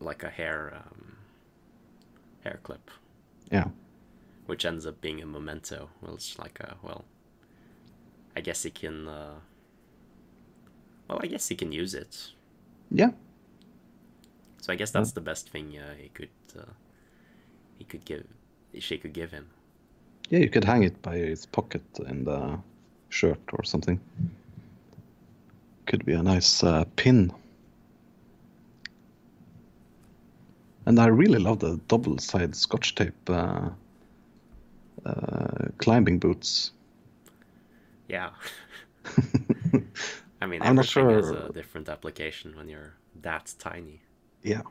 like 0.00 0.22
a 0.22 0.30
hair, 0.30 0.74
um, 0.76 1.07
hair 2.48 2.60
clip. 2.62 2.90
Yeah, 3.52 3.68
which 4.46 4.64
ends 4.64 4.86
up 4.86 5.00
being 5.00 5.22
a 5.22 5.26
memento. 5.26 5.88
Well, 6.00 6.14
it's 6.14 6.38
like 6.38 6.58
a 6.60 6.76
well. 6.82 7.04
I 8.36 8.40
guess 8.40 8.62
he 8.62 8.70
can. 8.70 9.08
Uh, 9.08 9.34
well, 11.08 11.20
I 11.22 11.26
guess 11.26 11.48
he 11.48 11.54
can 11.56 11.72
use 11.72 11.94
it. 11.94 12.32
yeah, 12.90 13.10
So 14.60 14.72
I 14.72 14.76
guess 14.76 14.90
that's 14.90 15.12
the 15.12 15.20
best 15.22 15.48
thing 15.50 15.76
uh, 15.78 15.94
he 16.02 16.08
could. 16.08 16.28
Uh, 16.58 16.72
he 17.78 17.84
could 17.84 18.04
give. 18.04 18.24
She 18.78 18.98
could 18.98 19.12
give 19.14 19.30
him. 19.32 19.46
yeah. 20.30 20.40
You 20.40 20.50
could 20.50 20.64
hang 20.64 20.82
it 20.84 21.00
by 21.02 21.16
his 21.16 21.46
pocket 21.46 21.82
in 22.06 22.24
the 22.24 22.58
shirt 23.08 23.40
or 23.52 23.64
something. 23.64 23.98
Could 25.86 26.04
be 26.04 26.12
a 26.12 26.22
nice 26.22 26.62
uh, 26.62 26.84
pin. 26.96 27.32
And 30.88 30.98
I 30.98 31.08
really 31.08 31.38
love 31.38 31.58
the 31.58 31.78
double-sided 31.86 32.56
Scotch 32.56 32.94
tape 32.94 33.28
uh, 33.28 33.68
uh, 35.04 35.68
climbing 35.76 36.18
boots. 36.18 36.72
Yeah. 38.08 38.30
I 40.40 40.46
mean, 40.46 40.62
I'm 40.62 40.76
not 40.76 40.86
sure- 40.86 41.50
a 41.50 41.52
different 41.52 41.90
application 41.90 42.56
when 42.56 42.70
you're 42.70 42.94
that 43.20 43.54
tiny. 43.58 44.00
Yeah, 44.42 44.62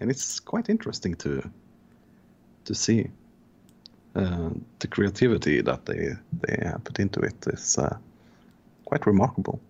and 0.00 0.10
it's 0.10 0.40
quite 0.40 0.68
interesting 0.68 1.14
to 1.16 1.48
to 2.64 2.74
see 2.74 3.08
uh, 4.16 4.50
the 4.80 4.88
creativity 4.88 5.62
that 5.62 5.86
they 5.86 6.16
they 6.40 6.72
put 6.82 6.98
into 6.98 7.20
it 7.20 7.46
is 7.46 7.78
uh, 7.78 7.96
quite 8.84 9.06
remarkable. 9.06 9.60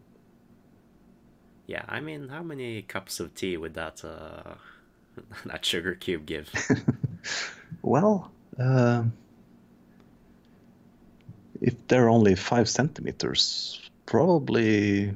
Yeah, 1.66 1.84
I 1.86 2.00
mean, 2.00 2.28
how 2.28 2.42
many 2.42 2.80
cups 2.80 3.20
of 3.20 3.34
tea 3.34 3.58
would 3.58 3.74
that 3.74 4.02
uh, 4.04 4.54
that 5.44 5.64
sugar 5.64 5.94
cube 5.94 6.26
give? 6.26 6.50
Well, 7.82 8.30
um 8.58 9.12
if 11.60 11.74
they're 11.86 12.08
only 12.08 12.34
five 12.34 12.68
centimeters, 12.68 13.80
probably 14.06 15.14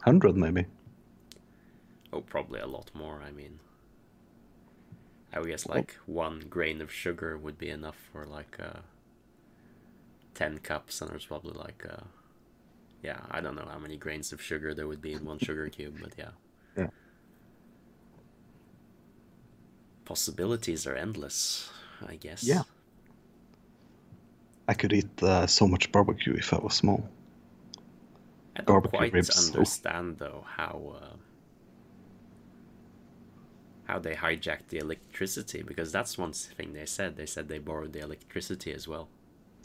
hundred 0.00 0.36
maybe. 0.36 0.66
Oh, 2.12 2.20
probably 2.20 2.60
a 2.60 2.66
lot 2.66 2.90
more. 2.94 3.22
I 3.26 3.30
mean, 3.30 3.58
I 5.32 5.40
would 5.40 5.48
guess 5.48 5.66
like 5.66 5.96
one 6.06 6.40
grain 6.50 6.80
of 6.80 6.92
sugar 6.92 7.38
would 7.38 7.58
be 7.58 7.70
enough 7.70 7.96
for 8.12 8.26
like 8.26 8.56
uh, 8.60 8.80
ten 10.34 10.58
cups, 10.58 11.00
and 11.00 11.10
there's 11.10 11.26
probably 11.26 11.52
like 11.52 11.86
uh, 11.88 12.04
yeah, 13.02 13.20
I 13.30 13.40
don't 13.40 13.54
know 13.54 13.68
how 13.70 13.78
many 13.78 13.96
grains 13.96 14.32
of 14.32 14.42
sugar 14.42 14.74
there 14.74 14.88
would 14.88 15.02
be 15.02 15.12
in 15.12 15.24
one 15.24 15.38
sugar 15.38 15.68
cube, 15.68 15.98
but 16.00 16.12
yeah. 16.18 16.30
Yeah. 16.76 16.88
Possibilities 20.06 20.86
are 20.86 20.94
endless, 20.94 21.68
I 22.08 22.16
guess. 22.16 22.42
Yeah. 22.42 22.62
I 24.68 24.74
could 24.74 24.92
eat 24.92 25.22
uh, 25.22 25.46
so 25.46 25.68
much 25.68 25.92
barbecue 25.92 26.32
if 26.34 26.52
I 26.54 26.58
was 26.58 26.74
small. 26.74 27.06
I 28.56 28.62
don't 28.62 28.66
Barbecue 28.66 28.98
quite 28.98 29.12
ribs, 29.12 29.48
understand 29.52 30.16
though 30.18 30.44
how 30.56 30.94
uh, 31.02 31.16
how 33.86 33.98
they 33.98 34.14
hijacked 34.14 34.68
the 34.68 34.78
electricity 34.78 35.62
because 35.62 35.92
that's 35.92 36.16
one 36.18 36.32
thing 36.32 36.72
they 36.72 36.86
said. 36.86 37.16
They 37.16 37.26
said 37.26 37.48
they 37.48 37.58
borrowed 37.58 37.92
the 37.92 38.00
electricity 38.00 38.72
as 38.72 38.88
well, 38.88 39.08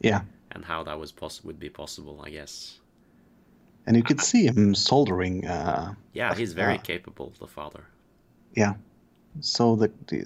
Yeah, 0.01 0.21
and 0.51 0.65
how 0.65 0.83
that 0.83 0.99
was 0.99 1.11
poss- 1.11 1.43
would 1.43 1.59
be 1.59 1.69
possible, 1.69 2.21
I 2.25 2.29
guess. 2.31 2.79
and 3.87 3.95
you 3.97 4.03
could 4.03 4.21
see 4.21 4.45
him 4.45 4.75
soldering. 4.75 5.47
Uh, 5.47 5.95
Yeah, 6.13 6.35
he's 6.35 6.53
very 6.53 6.77
capable, 6.77 7.33
the 7.39 7.47
father. 7.47 7.85
Yeah. 8.55 8.73
So 9.39 9.75
the, 9.75 9.91
the 10.07 10.25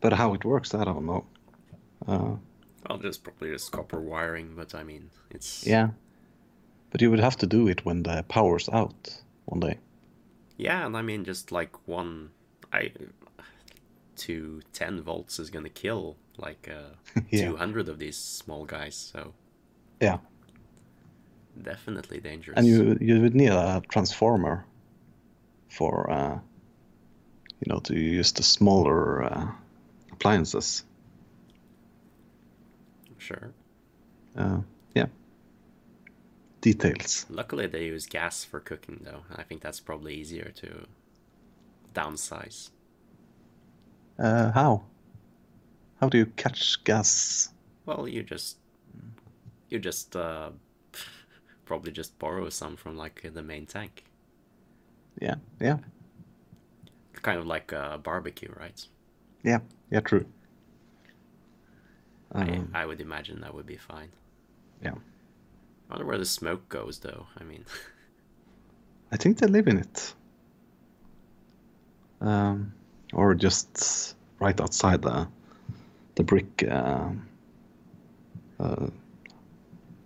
but 0.00 0.12
how 0.12 0.34
it 0.34 0.44
works, 0.44 0.74
I 0.74 0.84
don't 0.84 1.06
know. 1.06 1.24
Uh, 2.06 2.36
Well, 2.88 2.98
just 2.98 3.24
probably 3.24 3.50
just 3.50 3.72
copper 3.72 4.00
wiring, 4.00 4.54
but 4.56 4.74
I 4.74 4.82
mean, 4.84 5.10
it's 5.30 5.66
yeah. 5.66 5.88
But 6.90 7.02
you 7.02 7.10
would 7.10 7.20
have 7.20 7.36
to 7.38 7.46
do 7.46 7.68
it 7.68 7.84
when 7.84 8.02
the 8.02 8.24
power's 8.28 8.68
out 8.68 9.22
one 9.46 9.60
day. 9.60 9.78
Yeah, 10.56 10.86
and 10.86 10.96
I 10.96 11.02
mean, 11.02 11.24
just 11.24 11.52
like 11.52 11.76
one, 11.86 12.30
I 12.72 12.92
to 14.16 14.62
ten 14.72 15.00
volts 15.02 15.38
is 15.38 15.50
gonna 15.50 15.68
kill 15.68 16.16
like 16.36 16.68
uh, 16.68 16.94
Yeah. 17.30 17.48
two 17.50 17.56
hundred 17.56 17.88
of 17.88 17.98
these 17.98 18.16
small 18.16 18.64
guys. 18.64 18.96
So 18.96 19.34
Yeah. 20.00 20.18
definitely 21.62 22.20
dangerous. 22.20 22.56
And 22.58 22.66
you 22.66 22.96
you 23.00 23.20
would 23.20 23.34
need 23.34 23.50
a 23.50 23.82
transformer 23.88 24.64
for 25.68 26.10
uh, 26.10 26.38
you 27.60 27.72
know 27.72 27.80
to 27.80 27.94
use 27.98 28.32
the 28.32 28.42
smaller 28.42 29.24
uh, 29.24 29.46
appliances. 30.12 30.84
sure. 33.18 33.52
Uh, 34.36 34.60
yeah. 34.94 35.06
Details. 36.60 37.26
Luckily, 37.28 37.66
they 37.66 37.84
use 37.86 38.06
gas 38.06 38.44
for 38.44 38.60
cooking, 38.60 39.00
though. 39.04 39.22
I 39.34 39.42
think 39.42 39.62
that's 39.62 39.80
probably 39.80 40.14
easier 40.14 40.50
to 40.56 40.86
downsize. 41.94 42.70
Uh, 44.18 44.50
how? 44.52 44.82
How 46.00 46.08
do 46.08 46.18
you 46.18 46.26
catch 46.26 46.82
gas? 46.84 47.50
Well, 47.86 48.08
you 48.08 48.22
just 48.22 48.58
you 49.68 49.78
just 49.78 50.16
uh, 50.16 50.50
probably 51.64 51.92
just 51.92 52.18
borrow 52.18 52.48
some 52.48 52.76
from 52.76 52.96
like 52.96 53.22
the 53.34 53.42
main 53.42 53.66
tank, 53.66 54.04
Yeah, 55.20 55.36
yeah, 55.60 55.78
kind 57.22 57.38
of 57.38 57.46
like 57.46 57.72
a 57.72 57.98
barbecue, 58.02 58.52
right? 58.58 58.86
yeah, 59.42 59.60
yeah. 59.90 60.00
True. 60.00 60.26
Um, 62.32 62.70
I, 62.74 62.82
I 62.82 62.86
would 62.86 63.00
imagine 63.00 63.40
that 63.40 63.54
would 63.54 63.66
be 63.66 63.76
fine. 63.76 64.10
yeah, 64.82 64.92
I 65.90 65.94
wonder 65.94 66.06
where 66.06 66.18
the 66.18 66.24
smoke 66.24 66.68
goes, 66.68 66.98
though. 67.00 67.26
I 67.38 67.44
mean, 67.44 67.64
I 69.12 69.16
think 69.16 69.38
they 69.38 69.46
live 69.46 69.68
in 69.68 69.78
it. 69.78 70.14
Um, 72.20 72.72
or 73.12 73.34
just 73.34 74.16
right 74.40 74.60
outside 74.60 75.02
the 75.02 75.28
the 76.16 76.22
brick. 76.24 76.64
Uh, 76.68 77.10
uh, 78.60 78.86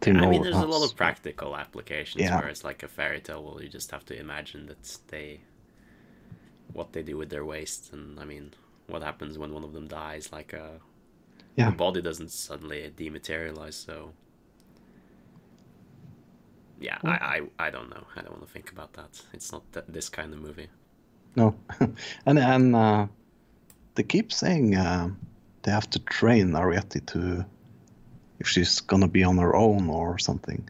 I 0.05 0.27
mean, 0.27 0.42
there's 0.42 0.57
a 0.57 0.66
lot 0.66 0.83
of 0.83 0.96
practical 0.96 1.57
applications 1.57 2.22
Yeah. 2.22 2.37
where 2.38 2.48
it's 2.48 2.64
like 2.64 2.83
a 2.83 2.88
fairy 2.88 3.20
tale. 3.20 3.42
Well, 3.42 3.62
you 3.62 3.68
just 3.68 3.90
have 3.92 4.05
to 4.07 4.18
imagine 4.18 4.66
that 4.66 4.98
they, 5.09 5.40
what 6.72 6.92
they 6.92 7.02
do 7.02 7.16
with 7.16 7.30
their 7.30 7.44
waste, 7.44 7.92
and 7.92 8.18
I 8.20 8.24
mean, 8.24 8.52
what 8.87 9.02
happens 9.02 9.38
when 9.38 9.52
one 9.52 9.64
of 9.64 9.72
them 9.72 9.87
dies? 9.88 10.32
Like, 10.32 10.54
uh, 10.54 10.78
Yeah. 11.56 11.70
the 11.70 11.76
body 11.76 12.02
doesn't 12.02 12.30
suddenly 12.30 12.92
dematerialize. 12.96 13.74
So, 13.74 14.12
yeah, 16.80 16.98
I, 17.04 17.40
I, 17.58 17.66
I 17.66 17.70
don't 17.70 17.90
know. 17.90 18.04
I 18.16 18.22
don't 18.22 18.32
want 18.32 18.46
to 18.46 18.52
think 18.52 18.70
about 18.72 18.92
that. 18.94 19.20
It's 19.32 19.52
not 19.52 19.62
th- 19.72 19.87
this 19.88 20.08
kind 20.08 20.32
of 20.32 20.40
movie. 20.40 20.68
No, 21.37 21.54
and 22.26 22.38
and 22.38 22.74
uh, 22.76 23.06
they 23.94 24.02
keep 24.02 24.32
saying 24.32 24.74
uh, 24.76 25.11
they 25.62 25.70
have 25.70 25.88
to 25.90 25.98
train 26.00 26.52
Arrietty 26.52 27.04
to 27.06 27.44
if 28.40 28.48
she's 28.48 28.80
gonna 28.80 29.08
be 29.08 29.22
on 29.24 29.38
her 29.38 29.54
own 29.54 29.88
or 29.88 30.18
something, 30.18 30.68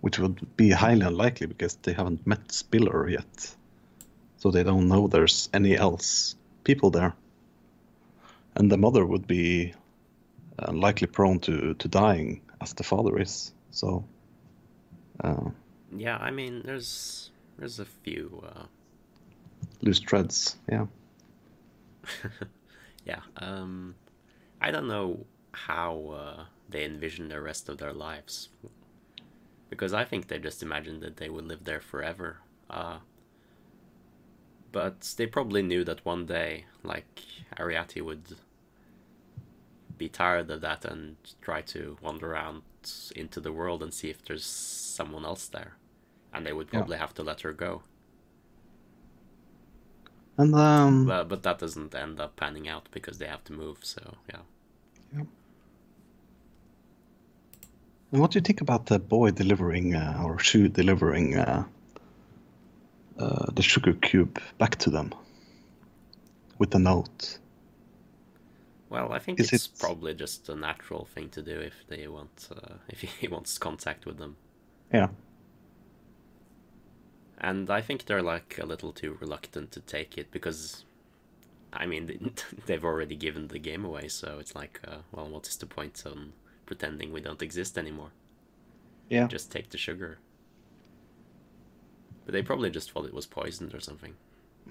which 0.00 0.18
would 0.18 0.40
be 0.56 0.70
highly 0.70 1.06
unlikely 1.06 1.46
because 1.46 1.76
they 1.76 1.92
haven't 1.92 2.26
met 2.26 2.50
Spiller 2.52 3.08
yet, 3.08 3.54
so 4.42 4.50
they 4.50 4.64
don't 4.64 4.88
know 4.88 5.06
there's 5.06 5.48
any 5.54 5.76
else 5.76 6.34
people 6.64 6.90
there, 6.90 7.14
and 8.56 8.72
the 8.72 8.76
mother 8.76 9.06
would 9.06 9.24
be 9.28 9.72
uh, 10.58 10.72
likely 10.72 11.06
prone 11.06 11.38
to 11.38 11.74
to 11.74 11.86
dying 11.86 12.40
as 12.60 12.72
the 12.72 12.82
father 12.82 13.20
is. 13.20 13.54
So, 13.70 14.04
uh, 15.22 15.50
Yeah, 15.96 16.16
I 16.16 16.32
mean, 16.32 16.62
there's 16.64 17.30
there's 17.56 17.78
a 17.78 17.84
few. 17.84 18.42
Uh, 18.44 18.64
loose 19.80 20.00
threads. 20.00 20.56
Yeah. 20.68 20.86
yeah, 23.04 23.22
um, 23.36 23.94
I 24.60 24.72
don't 24.72 24.88
know 24.88 25.24
how 25.52 25.92
uh, 26.18 26.44
they 26.68 26.84
envision 26.84 27.28
the 27.28 27.40
rest 27.40 27.68
of 27.68 27.78
their 27.78 27.92
lives, 27.92 28.48
because 29.70 29.94
I 29.94 30.04
think 30.04 30.26
they 30.26 30.40
just 30.40 30.64
imagined 30.64 31.00
that 31.02 31.18
they 31.18 31.28
would 31.28 31.46
live 31.46 31.62
there 31.62 31.80
forever. 31.80 32.38
But 34.72 35.14
they 35.16 35.26
probably 35.26 35.62
knew 35.62 35.84
that 35.84 36.04
one 36.04 36.26
day, 36.26 36.64
like 36.82 37.20
Arrietty 37.58 38.02
would 38.02 38.36
be 39.98 40.08
tired 40.08 40.50
of 40.50 40.62
that 40.62 40.84
and 40.84 41.16
try 41.42 41.60
to 41.62 41.98
wander 42.02 42.32
around 42.32 42.62
into 43.14 43.38
the 43.40 43.52
world 43.52 43.82
and 43.82 43.92
see 43.94 44.08
if 44.10 44.24
there's 44.24 44.44
someone 44.46 45.24
else 45.24 45.46
there, 45.46 45.76
and 46.32 46.44
they 46.46 46.52
would 46.52 46.68
Yeah. 46.72 46.78
probably 46.80 46.96
have 46.96 47.14
to 47.14 47.22
let 47.22 47.42
her 47.42 47.52
go. 47.52 47.82
And 50.38 50.54
um, 50.54 51.06
But 51.06 51.28
but 51.28 51.42
that 51.42 51.58
doesn't 51.58 51.94
end 51.94 52.18
up 52.18 52.36
panning 52.36 52.66
out 52.66 52.88
because 52.90 53.18
they 53.18 53.26
have 53.26 53.44
to 53.44 53.52
move. 53.52 53.78
So 53.82 54.16
yeah. 54.28 54.40
And 58.10 58.20
what 58.20 58.30
do 58.32 58.38
you 58.38 58.42
think 58.42 58.60
about 58.60 58.86
the 58.86 58.98
boy 58.98 59.30
delivering 59.30 59.94
uh, 59.94 60.22
or 60.24 60.38
shoe 60.38 60.68
delivering 60.68 61.36
uh, 61.36 61.64
uh, 63.22 63.50
the 63.52 63.62
sugar 63.62 63.92
cube 63.94 64.40
back 64.58 64.76
to 64.76 64.90
them 64.90 65.14
with 66.58 66.74
a 66.74 66.78
note? 66.78 67.38
Well, 68.88 69.12
I 69.12 69.18
think 69.18 69.40
Is 69.40 69.52
it's 69.52 69.66
it- 69.66 69.78
probably 69.78 70.14
just 70.14 70.48
a 70.48 70.54
natural 70.54 71.04
thing 71.06 71.30
to 71.30 71.42
do 71.42 71.58
if 71.60 71.84
they 71.88 72.06
want 72.08 72.48
uh, 72.54 72.74
if 72.88 73.00
he 73.00 73.28
wants 73.28 73.58
contact 73.58 74.06
with 74.06 74.18
them. 74.18 74.36
Yeah, 74.92 75.08
And 77.38 77.70
I 77.70 77.80
think 77.80 78.04
they're 78.06 78.22
like 78.22 78.58
a 78.58 78.66
little 78.66 78.92
too 78.92 79.16
reluctant 79.20 79.72
to 79.72 79.80
take 79.80 80.16
it 80.16 80.30
because, 80.30 80.84
I 81.72 81.86
mean, 81.86 82.34
they've 82.66 82.84
already 82.84 83.16
given 83.16 83.48
the 83.48 83.58
game 83.58 83.84
away. 83.84 84.08
So 84.08 84.38
it's 84.38 84.54
like, 84.54 84.80
uh, 84.86 84.98
well, 85.12 85.28
what 85.28 85.46
is 85.48 85.56
the 85.56 85.66
point 85.66 86.02
on 86.06 86.34
pretending 86.66 87.12
we 87.12 87.20
don't 87.20 87.42
exist 87.42 87.76
anymore? 87.78 88.12
yeah, 89.08 89.28
Just 89.28 89.50
take 89.52 89.70
the 89.70 89.78
sugar. 89.78 90.18
But 92.32 92.38
they 92.38 92.46
probably 92.46 92.70
just 92.70 92.90
thought 92.90 93.04
it 93.04 93.12
was 93.12 93.26
poisoned 93.26 93.74
or 93.74 93.80
something. 93.80 94.14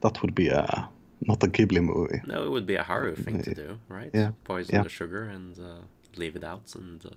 that 0.00 0.20
would 0.20 0.34
be 0.34 0.48
a 0.48 0.88
not 1.20 1.44
a 1.44 1.46
Ghibli 1.46 1.80
movie. 1.80 2.20
No, 2.26 2.44
it 2.44 2.50
would 2.50 2.66
be 2.66 2.74
a 2.74 2.82
Haru 2.82 3.14
thing 3.14 3.40
to 3.44 3.54
do, 3.54 3.78
right? 3.88 4.10
Yeah, 4.12 4.32
Poison 4.42 4.74
yeah. 4.74 4.82
the 4.82 4.88
sugar 4.88 5.22
and 5.22 5.56
uh, 5.60 5.82
leave 6.16 6.34
it 6.34 6.42
out 6.42 6.74
and 6.74 7.06
uh, 7.06 7.10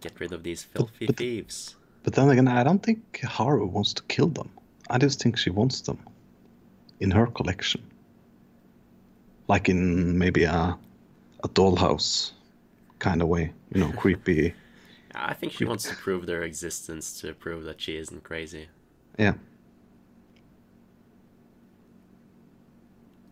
get 0.00 0.20
rid 0.20 0.32
of 0.32 0.44
these 0.44 0.62
filthy 0.62 1.06
but- 1.06 1.16
thieves. 1.16 1.74
But 2.04 2.14
then 2.14 2.28
again, 2.28 2.46
I 2.46 2.62
don't 2.62 2.80
think 2.80 3.20
Haru 3.24 3.66
wants 3.66 3.92
to 3.94 4.02
kill 4.04 4.28
them. 4.28 4.50
I 4.88 4.98
just 4.98 5.20
think 5.20 5.36
she 5.36 5.50
wants 5.50 5.80
them 5.80 5.98
in 7.00 7.10
her 7.10 7.26
collection, 7.26 7.82
like 9.48 9.68
in 9.68 10.16
maybe 10.16 10.44
a 10.44 10.78
a 11.42 11.48
dollhouse 11.48 12.30
kind 13.00 13.20
of 13.20 13.26
way, 13.26 13.52
you 13.74 13.80
know, 13.80 13.90
creepy. 13.96 14.54
I 15.18 15.34
think 15.34 15.52
she 15.52 15.64
wants 15.64 15.84
to 15.88 15.94
prove 15.96 16.26
their 16.26 16.42
existence 16.42 17.20
to 17.20 17.34
prove 17.34 17.64
that 17.64 17.80
she 17.80 17.96
isn't 17.96 18.22
crazy. 18.24 18.68
Yeah, 19.18 19.34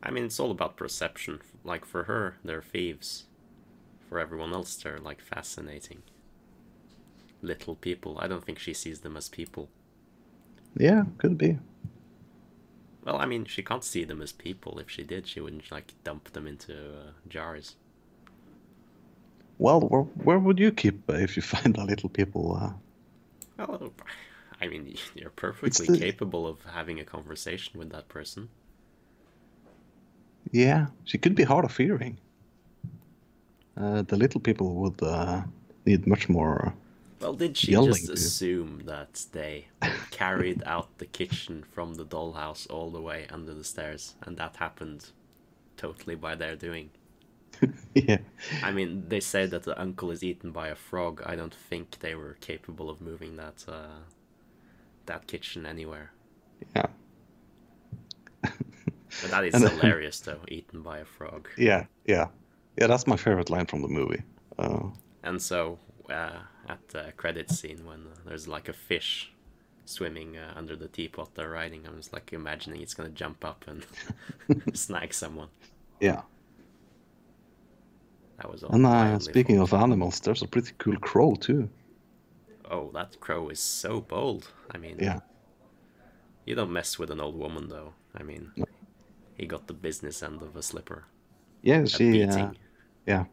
I 0.03 0.11
mean, 0.11 0.25
it's 0.25 0.39
all 0.39 0.51
about 0.53 0.77
perception. 0.77 1.41
Like 1.65 1.85
for 1.85 2.05
her, 2.05 2.37
they're 2.45 2.63
thieves. 2.63 3.25
For 4.09 4.21
everyone 4.21 4.53
else, 4.53 4.77
they're 4.77 5.01
like 5.01 5.21
fascinating 5.21 6.03
little 7.43 7.75
people. 7.75 8.17
I 8.21 8.29
don't 8.29 8.45
think 8.45 8.59
she 8.59 8.73
sees 8.75 9.01
them 9.01 9.17
as 9.17 9.29
people. 9.29 9.69
yeah, 10.77 11.05
could 11.19 11.37
be. 11.39 11.59
Well, 13.05 13.17
I 13.19 13.27
mean, 13.27 13.45
she 13.45 13.63
can't 13.63 13.85
see 13.85 14.05
them 14.05 14.23
as 14.23 14.33
people. 14.33 14.79
If 14.79 14.91
she 14.91 15.03
did, 15.05 15.27
she 15.27 15.41
wouldn't 15.41 15.71
like 15.73 15.95
dump 16.05 16.33
them 16.33 16.47
into 16.47 16.73
uh, 16.75 17.11
jars. 17.29 17.77
Well, 19.59 19.81
where, 19.81 20.03
where 20.03 20.39
would 20.39 20.59
you 20.59 20.73
keep 20.73 21.09
uh, 21.11 21.15
if 21.15 21.37
you 21.37 21.43
find 21.55 21.77
a 21.77 21.85
little 21.85 22.09
people? 22.09 22.57
Uh, 22.57 22.73
Well, 23.59 23.93
I 24.61 24.69
mean, 24.69 24.97
you're 25.15 25.31
perfectly 25.31 25.87
the- 25.87 25.99
capable 25.99 26.47
of 26.47 26.65
having 26.65 26.99
a 27.01 27.05
conversation 27.05 27.79
with 27.79 27.91
that 27.91 28.09
person. 28.09 28.49
yeah, 30.53 30.87
she 31.05 31.19
could 31.19 31.35
be 31.35 31.45
hard 31.45 31.65
of 31.65 31.77
hearing. 31.77 32.19
Uh, 33.77 34.03
the 34.03 34.17
little 34.17 34.41
people 34.41 34.75
would 34.75 35.03
uh, 35.03 35.43
need 35.85 36.07
much 36.07 36.29
more. 36.29 36.75
Well, 37.21 37.35
did 37.35 37.57
she 37.57 37.79
just 37.79 38.09
assume 38.09 38.83
that 38.87 39.27
they 39.33 39.69
carried 40.11 40.63
out 40.65 40.99
the 40.99 41.07
kitchen 41.07 41.63
from 41.63 41.95
the 41.95 42.05
dollhouse 42.05 42.67
all 42.71 42.91
the 42.91 43.01
way 43.01 43.27
under 43.31 43.55
the 43.55 43.65
stairs, 43.65 44.15
and 44.23 44.37
that 44.39 44.57
happened 44.57 45.13
totally 45.77 46.15
by 46.17 46.35
their 46.37 46.57
doing? 46.57 46.91
yeah, 47.95 48.19
I 48.61 48.71
mean, 48.71 49.09
they 49.09 49.21
say 49.21 49.47
that 49.47 49.63
the 49.63 49.81
uncle 49.81 50.11
is 50.11 50.23
eaten 50.23 50.53
by 50.53 50.69
a 50.69 50.75
frog. 50.75 51.23
I 51.25 51.37
don't 51.37 51.55
think 51.55 52.01
they 52.01 52.15
were 52.15 52.35
capable 52.35 52.91
of 52.91 53.01
moving 53.01 53.37
that 53.37 53.65
uh, 53.67 54.03
that 55.07 55.27
kitchen 55.27 55.65
anywhere. 55.65 56.13
yeah, 56.75 56.87
But 59.21 59.31
that 59.31 59.45
is 59.45 59.61
And 59.63 59.65
hilarious, 59.65 60.21
though. 60.21 60.45
Eaten 60.49 60.81
by 60.83 60.99
a 61.01 61.05
frog. 61.05 61.51
yeah, 61.57 61.87
yeah, 62.05 62.29
yeah. 62.79 62.87
That's 62.87 63.07
my 63.07 63.17
favorite 63.17 63.51
line 63.51 63.67
from 63.67 63.83
the 63.83 63.89
movie. 63.89 64.23
Uh, 64.59 64.91
And 65.23 65.41
so, 65.43 65.79
uh, 66.09 66.41
at 66.69 66.89
the 66.89 67.13
credit 67.17 67.51
scene 67.51 67.85
when 67.85 68.07
uh, 68.07 68.15
there's 68.25 68.49
like 68.49 68.69
a 68.69 68.73
fish 68.73 69.33
swimming 69.85 70.37
uh, 70.37 70.53
under 70.57 70.75
the 70.77 70.89
teapot 70.89 71.35
they're 71.35 71.51
riding. 71.51 71.87
I'm 71.87 71.97
just 71.97 72.13
like 72.13 72.33
imagining 72.33 72.81
it's 72.83 72.95
gonna 72.95 73.11
jump 73.11 73.45
up 73.45 73.65
and 73.67 73.85
snag 74.75 75.15
someone. 75.15 75.49
Yeah. 76.01 76.23
That 78.39 78.51
was 78.51 78.63
all. 78.65 78.75
And 78.75 78.85
uh, 78.87 79.19
speaking 79.19 79.59
of 79.61 79.73
animals, 79.73 80.21
there's 80.21 80.43
a 80.43 80.49
pretty 80.49 80.73
cool 80.79 80.97
crow 80.97 81.35
too. 81.37 81.69
oh, 82.71 82.91
that 82.93 83.19
crow 83.21 83.49
is 83.51 83.61
so 83.61 84.01
bold. 84.01 84.51
I 84.75 84.79
mean, 84.79 84.97
Yeah. 85.01 85.21
you 86.47 86.55
don't 86.57 86.73
mess 86.73 86.99
with 86.99 87.11
an 87.11 87.21
old 87.21 87.37
woman 87.39 87.69
though. 87.69 87.93
I 88.15 88.23
mean, 88.25 88.51
No. 88.57 88.65
he 89.39 89.47
got 89.47 89.67
the 89.67 89.75
business 89.75 90.23
end 90.23 90.43
of 90.43 90.57
a 90.57 90.63
slipper. 90.63 91.05
Yeah, 91.63 91.83
A 91.83 91.87
she. 91.87 92.25
Uh, 92.25 92.51
yeah. 93.07 93.25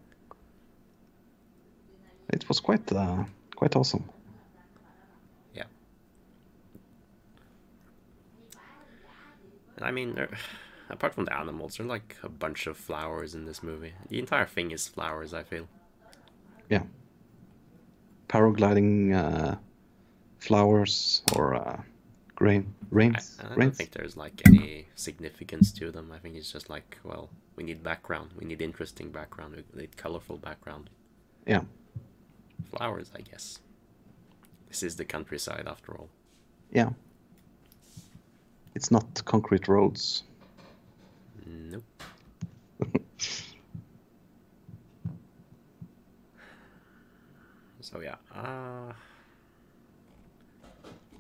It 2.34 2.48
was 2.48 2.60
quite 2.60 2.92
uh, 2.92 3.26
quite 3.56 3.76
awesome. 3.76 4.04
Yeah. 5.56 5.66
I 9.82 9.92
mean, 9.92 10.14
there, 10.16 10.30
apart 10.90 11.14
from 11.14 11.26
the 11.26 11.38
animals, 11.38 11.78
there 11.78 11.86
are 11.86 11.90
like 11.90 12.16
a 12.24 12.30
bunch 12.30 12.68
of 12.68 12.78
flowers 12.78 13.36
in 13.36 13.46
this 13.46 13.64
movie. 13.64 13.94
The 14.10 14.20
entire 14.20 14.46
thing 14.46 14.72
is 14.72 14.88
flowers, 14.88 15.34
I 15.34 15.44
feel. 15.44 15.68
Yeah. 16.70 16.84
Paragliding 18.30 19.14
uh, 19.14 19.56
flowers 20.40 21.22
or 21.36 21.56
uh, 21.56 21.82
grain 22.36 22.74
I, 22.82 22.86
rains. 22.92 23.38
and 23.40 23.48
I 23.48 23.50
don't 23.50 23.60
rains. 23.60 23.78
think 23.78 23.92
there's 23.92 24.18
like 24.18 24.42
any 24.46 24.88
significance 24.96 25.72
to 25.74 25.92
them. 25.92 26.12
I 26.12 26.20
think 26.20 26.36
it's 26.36 26.52
just 26.52 26.70
like, 26.70 26.98
well, 27.04 27.30
we 27.56 27.64
need 27.64 27.84
background. 27.84 28.32
We 28.38 28.46
need 28.46 28.62
interesting 28.62 29.10
background. 29.12 29.56
We 29.76 29.82
need 29.82 29.98
colorful 29.98 30.38
background. 30.38 30.90
Yeah. 31.46 31.62
Flowers, 32.72 33.12
I 33.16 33.22
guess. 33.22 33.60
This 34.70 34.84
is 34.84 34.96
the 34.96 35.06
countryside 35.06 35.66
after 35.68 35.94
all. 35.94 36.10
Yeah. 36.72 36.90
It's 38.74 38.90
not 38.90 39.24
concrete 39.26 39.68
roads. 39.68 40.24
Nope. 41.46 41.84
so 47.82 48.00
yeah, 48.00 48.16
uh, 48.34 48.94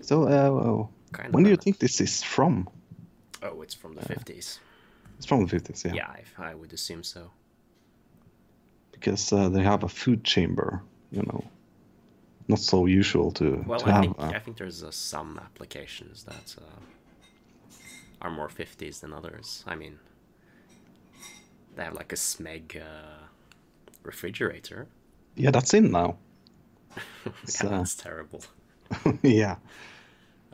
So, 0.02 0.24
uh, 0.28 0.88
kind 1.14 1.34
when 1.34 1.44
do 1.44 1.50
you 1.50 1.56
think 1.56 1.80
this 1.80 2.02
is 2.02 2.22
from? 2.24 2.68
Oh, 3.42 3.62
it's 3.62 3.74
from 3.74 3.94
the 3.96 4.02
fifties. 4.02 4.60
It's 5.18 5.26
from 5.26 5.42
the 5.44 5.48
fifties, 5.50 5.84
yeah. 5.86 5.94
Yeah, 5.94 6.08
I, 6.08 6.52
I 6.52 6.56
would 6.56 6.74
assume 6.74 7.04
so. 7.04 7.32
Because 8.92 9.32
uh, 9.34 9.50
they 9.50 9.64
have 9.64 9.84
a 9.84 9.90
food 9.90 10.24
chamber, 10.24 10.82
you 11.12 11.22
know. 11.24 11.44
Not 12.48 12.60
so 12.60 12.86
usual 12.86 13.32
to, 13.32 13.64
Well, 13.66 13.80
to 13.80 13.86
I 13.88 13.92
have. 13.92 14.02
think 14.02 14.20
uh, 14.20 14.32
I 14.36 14.40
think 14.40 14.58
there's 14.58 14.84
uh, 14.84 14.92
some 14.92 15.40
applications 15.40 16.24
that 16.26 16.56
uh, 16.58 16.82
are 18.22 18.32
more 18.32 18.50
fifties 18.50 19.00
than 19.00 19.14
others. 19.14 19.64
I 19.66 19.76
mean, 19.76 20.00
they 21.76 21.84
have 21.84 21.94
like 21.94 22.12
a 22.14 22.16
Smeg 22.16 22.76
uh, 22.82 23.28
refrigerator. 24.04 24.88
Yeah, 25.36 25.52
that's 25.52 25.74
in 25.74 25.92
now. 25.92 26.18
Yeah, 27.48 27.68
uh, 27.68 27.70
that's 27.70 27.96
terrible. 27.96 28.44
yeah. 29.24 29.58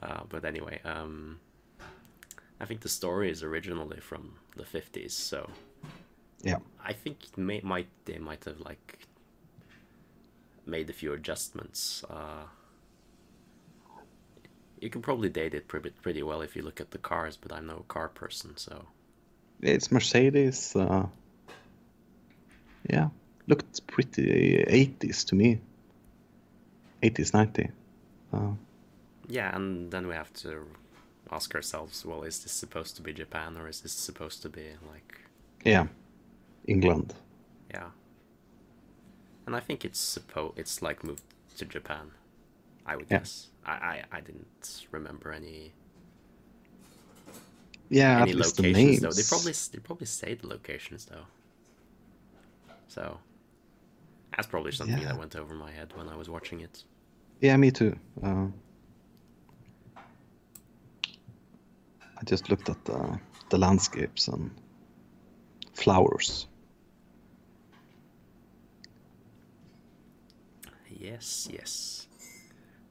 Uh, 0.01 0.21
but 0.29 0.45
anyway, 0.45 0.79
um, 0.85 1.39
I 2.59 2.65
think 2.65 2.81
the 2.81 2.89
story 2.89 3.29
is 3.31 3.43
originally 3.43 3.99
from 3.99 4.35
the 4.55 4.65
fifties, 4.65 5.13
so 5.13 5.49
Yeah. 6.43 6.59
I 6.83 6.93
think 6.93 7.23
it 7.25 7.37
may 7.37 7.61
might 7.61 7.89
they 8.05 8.17
might 8.17 8.43
have 8.45 8.59
like 8.59 8.99
made 10.65 10.89
a 10.89 10.93
few 10.93 11.13
adjustments. 11.13 12.03
Uh, 12.09 12.45
you 14.79 14.89
can 14.89 15.01
probably 15.01 15.29
date 15.29 15.53
it 15.53 15.67
pretty 15.67 15.89
pretty 15.91 16.23
well 16.23 16.41
if 16.41 16.55
you 16.55 16.61
look 16.61 16.79
at 16.81 16.91
the 16.91 16.97
cars, 16.97 17.37
but 17.37 17.51
I'm 17.51 17.67
no 17.67 17.85
car 17.87 18.07
person, 18.09 18.57
so 18.57 18.87
It's 19.61 19.91
Mercedes. 19.91 20.75
Uh, 20.75 21.07
yeah. 22.89 23.09
Looked 23.47 23.85
pretty 23.87 24.63
80s 24.67 25.25
to 25.27 25.35
me. 25.35 25.59
80s, 27.03 27.33
90. 27.33 27.69
Uh, 28.31 28.51
yeah. 29.27 29.55
And 29.55 29.91
then 29.91 30.07
we 30.07 30.13
have 30.15 30.31
to 30.33 30.65
ask 31.31 31.53
ourselves, 31.55 32.05
well, 32.05 32.23
is 32.23 32.39
this 32.43 32.51
supposed 32.51 32.95
to 32.97 33.01
be 33.01 33.13
Japan 33.13 33.57
or 33.57 33.67
is 33.67 33.81
this 33.81 33.91
supposed 33.91 34.41
to 34.43 34.49
be 34.49 34.67
like 34.91 35.19
yeah. 35.65 35.87
England. 36.65 37.13
yeah? 37.71 37.87
And 39.45 39.55
I 39.55 39.59
think 39.59 39.83
it's 39.83 39.99
suppo 40.17 40.53
it's 40.57 40.81
like 40.81 41.03
moved 41.03 41.23
to 41.57 41.65
Japan. 41.65 42.11
I 42.85 42.95
would 42.95 43.07
Yeah. 43.09 43.19
guess. 43.19 43.47
I, 43.65 43.71
I 43.71 44.03
I 44.17 44.21
didn't 44.21 44.85
remember 44.91 45.31
any 45.31 45.73
Yeah, 47.89 48.21
any 48.21 48.31
at 48.31 48.37
least 48.37 48.57
the 48.57 48.63
locations 48.63 48.99
though. 49.01 49.11
They 49.11 49.23
probably 49.23 49.53
they 49.71 49.79
probably 49.79 50.07
say 50.07 50.33
the 50.35 50.47
locations 50.47 51.05
though. 51.05 51.25
So 52.87 53.19
that's 54.35 54.47
probably 54.47 54.71
something 54.71 54.97
Yeah. 54.99 55.09
that 55.09 55.17
went 55.19 55.35
over 55.35 55.53
my 55.55 55.71
head 55.71 55.93
when 55.95 56.07
I 56.07 56.15
was 56.15 56.29
watching 56.29 56.61
it. 56.61 56.83
Yeah, 57.41 57.57
me 57.57 57.71
too. 57.71 57.97
Uh, 58.23 58.47
I 62.19 62.23
just 62.25 62.49
looked 62.49 62.69
at 62.69 62.83
the, 62.85 63.19
the 63.49 63.57
landscapes 63.57 64.27
and 64.27 64.51
flowers. 65.73 66.47
Yes, 70.89 71.47
yes. 71.51 72.07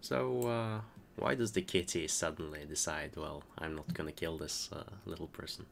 So 0.00 0.42
uh, 0.42 0.80
why 1.18 1.34
does 1.34 1.52
the 1.52 1.62
kitty 1.62 2.08
suddenly 2.08 2.64
decide? 2.68 3.16
Well, 3.16 3.42
I'm 3.58 3.74
not 3.74 3.92
gonna 3.94 4.12
kill 4.12 4.38
this 4.38 4.70
uh, 4.72 4.84
little 5.06 5.28
person. 5.28 5.66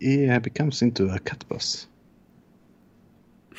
Yeah, 0.00 0.36
it 0.36 0.42
becomes 0.42 0.82
into 0.82 1.08
a 1.08 1.18
cat 1.18 1.44
bus. 1.48 1.86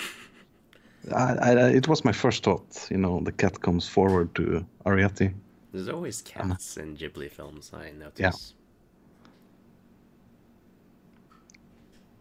I, 1.14 1.34
I, 1.34 1.70
it 1.70 1.88
was 1.88 2.04
my 2.04 2.12
first 2.12 2.44
thought. 2.44 2.88
You 2.90 2.98
know, 2.98 3.20
the 3.20 3.32
cat 3.32 3.62
comes 3.62 3.88
forward 3.88 4.34
to 4.36 4.66
Arrietty. 4.86 5.34
There's 5.72 5.90
always 5.90 6.22
cats 6.22 6.78
in 6.78 6.96
Ghibli 6.96 7.30
films. 7.30 7.72
I 7.74 7.92
notice. 7.92 8.20
Yeah. 8.20 8.32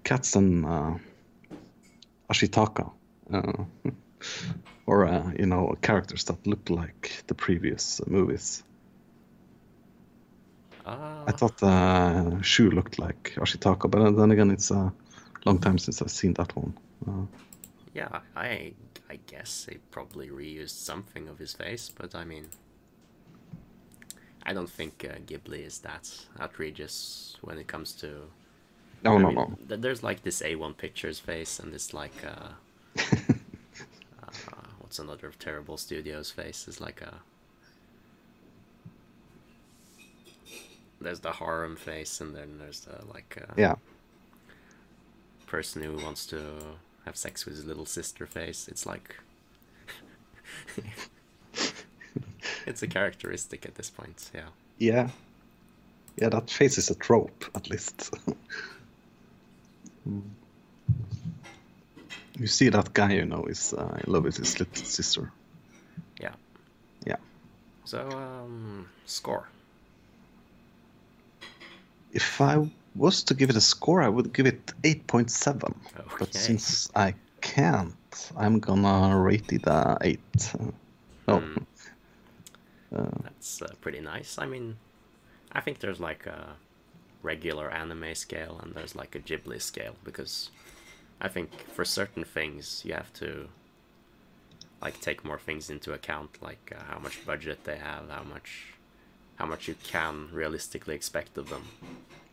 Cats 0.02 0.36
and 0.36 0.66
uh, 0.66 0.94
Ashitaka. 2.30 2.92
Uh, 3.32 3.64
or, 4.86 5.06
uh, 5.06 5.32
you 5.38 5.46
know, 5.46 5.74
characters 5.82 6.24
that 6.24 6.46
look 6.46 6.70
like 6.70 7.22
the 7.26 7.34
previous 7.34 8.00
movies. 8.06 8.62
Ah, 10.86 11.24
I 11.26 11.32
thought 11.32 11.62
uh, 11.62 12.42
Shu 12.42 12.70
looked 12.70 12.98
like 12.98 13.34
Ashitaka, 13.36 13.90
but 13.90 14.10
then 14.12 14.30
again, 14.30 14.50
it's 14.50 14.70
a 14.70 14.92
long 15.46 15.58
time 15.58 15.78
since 15.78 16.02
I've 16.02 16.10
seen 16.10 16.34
that 16.34 16.54
one. 16.54 16.74
Uh, 17.06 17.26
yeah. 17.94 18.20
I 18.36 18.74
I 19.08 19.18
guess 19.26 19.66
they 19.68 19.78
probably 19.90 20.28
reused 20.28 20.70
something 20.84 21.28
of 21.28 21.38
his 21.38 21.52
face, 21.54 21.90
but 21.94 22.14
I 22.14 22.24
mean, 22.24 22.48
I 24.42 24.52
don't 24.52 24.70
think 24.70 25.06
uh, 25.08 25.18
Ghibli 25.26 25.64
is 25.66 25.78
that 25.80 26.10
outrageous 26.40 27.36
when 27.42 27.58
it 27.58 27.66
comes 27.66 27.92
to 27.94 28.30
no, 29.02 29.16
I 29.16 29.18
no, 29.18 29.28
mean, 29.28 29.34
no. 29.68 29.76
There's 29.76 30.02
like 30.02 30.22
this 30.22 30.42
A1 30.42 30.76
Pictures 30.78 31.18
face 31.20 31.58
and 31.58 31.72
this 31.72 31.92
like 31.94 32.24
uh, 32.26 32.48
what's 34.94 35.00
another 35.00 35.32
terrible 35.40 35.76
studio's 35.76 36.30
face 36.30 36.68
is 36.68 36.80
like 36.80 37.00
a 37.00 37.14
there's 41.00 41.18
the 41.18 41.32
harem 41.32 41.74
face 41.74 42.20
and 42.20 42.32
then 42.32 42.58
there's 42.60 42.82
the 42.82 43.04
like 43.12 43.36
uh, 43.42 43.52
Yeah, 43.56 43.74
person 45.48 45.82
who 45.82 45.96
wants 45.96 46.26
to 46.26 46.38
have 47.06 47.16
sex 47.16 47.44
with 47.44 47.56
his 47.56 47.64
little 47.64 47.86
sister 47.86 48.24
face. 48.24 48.68
It's 48.68 48.86
like 48.86 49.16
it's 52.64 52.84
a 52.84 52.86
characteristic 52.86 53.66
at 53.66 53.74
this 53.74 53.90
point. 53.90 54.30
Yeah. 54.32 54.50
yeah. 54.78 55.08
Yeah, 56.16 56.28
that 56.28 56.48
face 56.48 56.78
is 56.78 56.88
a 56.88 56.94
trope, 56.94 57.44
at 57.56 57.68
least. 57.68 58.14
Mm. 60.06 60.20
You 62.38 62.46
see 62.46 62.68
that 62.70 62.92
guy, 62.94 63.12
you 63.12 63.24
know, 63.24 63.44
is 63.44 63.72
uh, 63.74 63.98
in 64.04 64.12
love 64.12 64.24
with 64.24 64.36
his 64.36 64.58
little 64.58 64.84
sister. 64.84 65.30
Yeah. 66.20 66.34
Yeah. 67.06 67.16
So 67.84 67.98
um 68.10 68.88
score. 69.06 69.48
If 72.12 72.40
I 72.40 72.70
was 72.94 73.22
to 73.24 73.34
give 73.34 73.50
it 73.50 73.56
a 73.56 73.60
score, 73.60 74.02
I 74.02 74.08
would 74.08 74.32
give 74.32 74.46
it 74.46 74.66
8.7. 74.82 75.74
Okay. 75.98 76.16
But 76.18 76.34
since 76.34 76.88
I 76.94 77.14
can't, 77.40 78.30
I'm 78.36 78.60
gonna 78.60 79.18
rate 79.20 79.52
it 79.52 79.66
a 79.66 79.98
8. 80.00 80.20
Uh, 80.60 80.70
no, 81.26 81.38
Hmm. 81.40 81.56
uh, 82.94 83.10
That's 83.22 83.62
uh, 83.62 83.72
pretty 83.80 84.00
nice. 84.00 84.38
I 84.38 84.46
mean, 84.46 84.76
I 85.52 85.60
think 85.60 85.78
there's 85.80 86.00
like 86.00 86.26
a 86.26 86.56
regular 87.22 87.70
anime 87.70 88.14
scale 88.14 88.60
and 88.62 88.74
there's 88.74 88.94
like 88.94 89.14
a 89.16 89.18
Ghibli 89.20 89.60
scale 89.60 89.96
because 90.04 90.50
I 91.20 91.28
think 91.28 91.50
for 91.68 91.84
certain 91.84 92.24
things 92.24 92.82
you 92.84 92.94
have 92.94 93.12
to 93.14 93.48
like 94.82 95.00
take 95.00 95.24
more 95.24 95.38
things 95.38 95.70
into 95.70 95.92
account, 95.92 96.42
like 96.42 96.72
uh, 96.76 96.82
how 96.92 96.98
much 96.98 97.24
budget 97.24 97.64
they 97.64 97.76
have, 97.76 98.10
how 98.10 98.22
much 98.22 98.74
how 99.36 99.46
much 99.46 99.66
you 99.66 99.74
can 99.82 100.28
realistically 100.32 100.94
expect 100.94 101.36
of 101.38 101.48
them. 101.48 101.64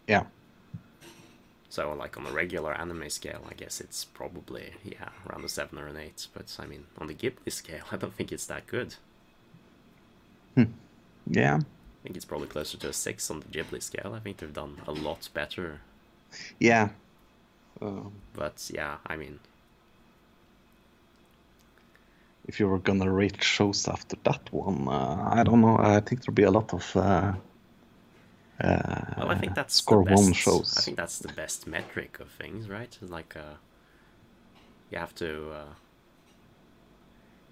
Yeah. 0.08 0.26
So 1.70 1.94
like 1.94 2.18
on 2.18 2.28
a 2.28 2.32
regular 2.32 2.74
anime 2.74 3.10
scale, 3.10 3.46
I 3.50 3.54
guess 3.54 3.80
it's 3.80 4.04
probably 4.04 4.74
yeah 4.84 5.10
around 5.30 5.46
a 5.46 5.50
seven 5.50 5.80
or 5.80 5.88
an 5.88 5.98
eight. 5.98 6.28
But 6.34 6.56
I 6.60 6.66
mean 6.66 6.86
on 6.98 7.08
the 7.08 7.14
Ghibli 7.14 7.52
scale, 7.52 7.86
I 7.92 7.98
don't 7.98 8.14
think 8.14 8.32
it's 8.32 8.46
that 8.48 8.68
good. 8.68 8.96
Yeah. 11.30 11.56
I 11.56 12.04
think 12.04 12.16
it's 12.16 12.26
probably 12.26 12.48
closer 12.48 12.78
to 12.78 12.90
a 12.90 12.94
six 12.94 13.30
on 13.30 13.40
the 13.40 13.46
Ghibli 13.46 13.82
scale. 13.82 14.14
I 14.16 14.20
think 14.20 14.38
they've 14.38 14.54
done 14.54 14.82
a 14.88 14.92
lot 14.92 15.30
better. 15.34 15.82
Yeah. 16.60 16.90
Um, 17.82 18.12
But 18.34 18.70
yeah, 18.74 18.98
I 19.08 19.16
mean, 19.16 19.40
if 22.48 22.60
you 22.60 22.68
were 22.68 22.80
gonna 22.80 23.12
rate 23.12 23.44
shows 23.44 23.88
after 23.88 24.16
that 24.24 24.52
one, 24.52 24.88
uh, 24.88 25.30
I 25.32 25.44
don't 25.44 25.62
know. 25.62 25.78
I 25.78 26.00
think 26.00 26.22
there'll 26.22 26.36
be 26.36 26.44
a 26.44 26.52
lot 26.52 26.74
of 26.74 26.96
uh, 26.96 27.34
uh, 28.64 29.02
well, 29.18 29.30
I 29.30 29.36
think 29.36 29.56
that's 29.56 29.76
score 29.76 30.04
the 30.04 30.04
best, 30.04 30.32
one 30.32 30.34
shows. 30.34 30.74
I 30.78 30.82
think 30.82 30.98
that's 30.98 31.20
the 31.20 31.30
best 31.30 31.68
metric 31.68 32.20
of 32.20 32.32
things, 32.32 32.70
right? 32.70 32.98
Like, 33.02 33.36
uh, 33.36 33.56
you 34.90 34.98
have 34.98 35.16
to, 35.16 35.52
uh, 35.52 35.74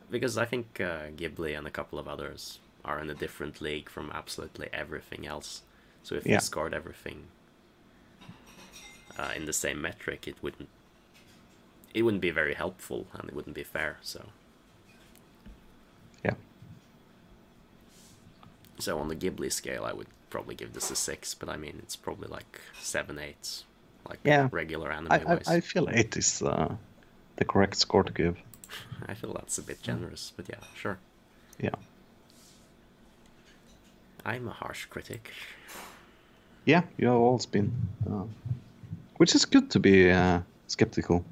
because 0.09 0.37
I 0.37 0.45
think 0.45 0.79
uh, 0.81 1.09
Ghibli 1.15 1.57
and 1.57 1.67
a 1.67 1.71
couple 1.71 1.99
of 1.99 2.07
others 2.07 2.59
are 2.83 2.99
in 2.99 3.09
a 3.09 3.15
different 3.15 3.61
league 3.61 3.89
from 3.89 4.11
absolutely 4.13 4.69
everything 4.73 5.25
else. 5.27 5.63
So 6.03 6.15
if 6.15 6.25
Yeah. 6.25 6.31
you 6.31 6.39
scored 6.39 6.73
everything 6.73 7.27
uh, 9.19 9.31
in 9.35 9.45
the 9.45 9.53
same 9.53 9.81
metric, 9.81 10.27
it 10.27 10.35
wouldn't, 10.41 10.69
it 11.93 12.03
wouldn't 12.03 12.21
be 12.21 12.29
very 12.31 12.53
helpful 12.53 13.07
and 13.13 13.27
it 13.29 13.35
wouldn't 13.35 13.55
be 13.55 13.63
fair. 13.63 13.97
So. 14.01 14.25
Yeah. 16.23 16.35
So 18.79 18.97
on 18.99 19.09
the 19.09 19.15
Ghibli 19.15 19.51
scale, 19.51 19.83
I 19.83 19.93
would 19.93 20.07
probably 20.29 20.55
give 20.55 20.73
this 20.73 20.89
a 20.91 20.95
six, 20.95 21.33
but 21.33 21.49
I 21.49 21.57
mean 21.57 21.75
it's 21.79 21.95
probably 21.95 22.29
like 22.29 22.61
seven, 22.79 23.19
eight, 23.19 23.63
like 24.07 24.19
Yeah. 24.23 24.47
regular 24.51 24.91
anime 24.91 25.11
I, 25.11 25.23
I. 25.33 25.55
I 25.55 25.59
feel 25.59 25.89
eight 25.91 26.15
is 26.15 26.41
uh, 26.41 26.75
the 27.35 27.45
correct 27.45 27.75
score 27.75 28.03
to 28.03 28.13
give. 28.13 28.37
I 29.07 29.15
feel 29.15 29.33
that's 29.33 29.57
a 29.57 29.63
bit 29.63 29.81
generous, 29.81 30.31
but 30.35 30.45
yeah, 30.49 30.63
sure. 30.75 30.97
Yeah. 31.59 31.75
I'm 34.25 34.47
a 34.47 34.51
harsh 34.51 34.85
critic. 34.85 35.31
Yeah, 36.65 36.83
you 36.97 37.07
have 37.07 37.17
always 37.17 37.45
been. 37.45 37.71
Uh, 38.09 38.25
which 39.19 39.35
is 39.35 39.45
good 39.45 39.69
to 39.69 39.79
be 39.79 40.09
uh, 40.09 40.39
skeptical. 40.67 41.23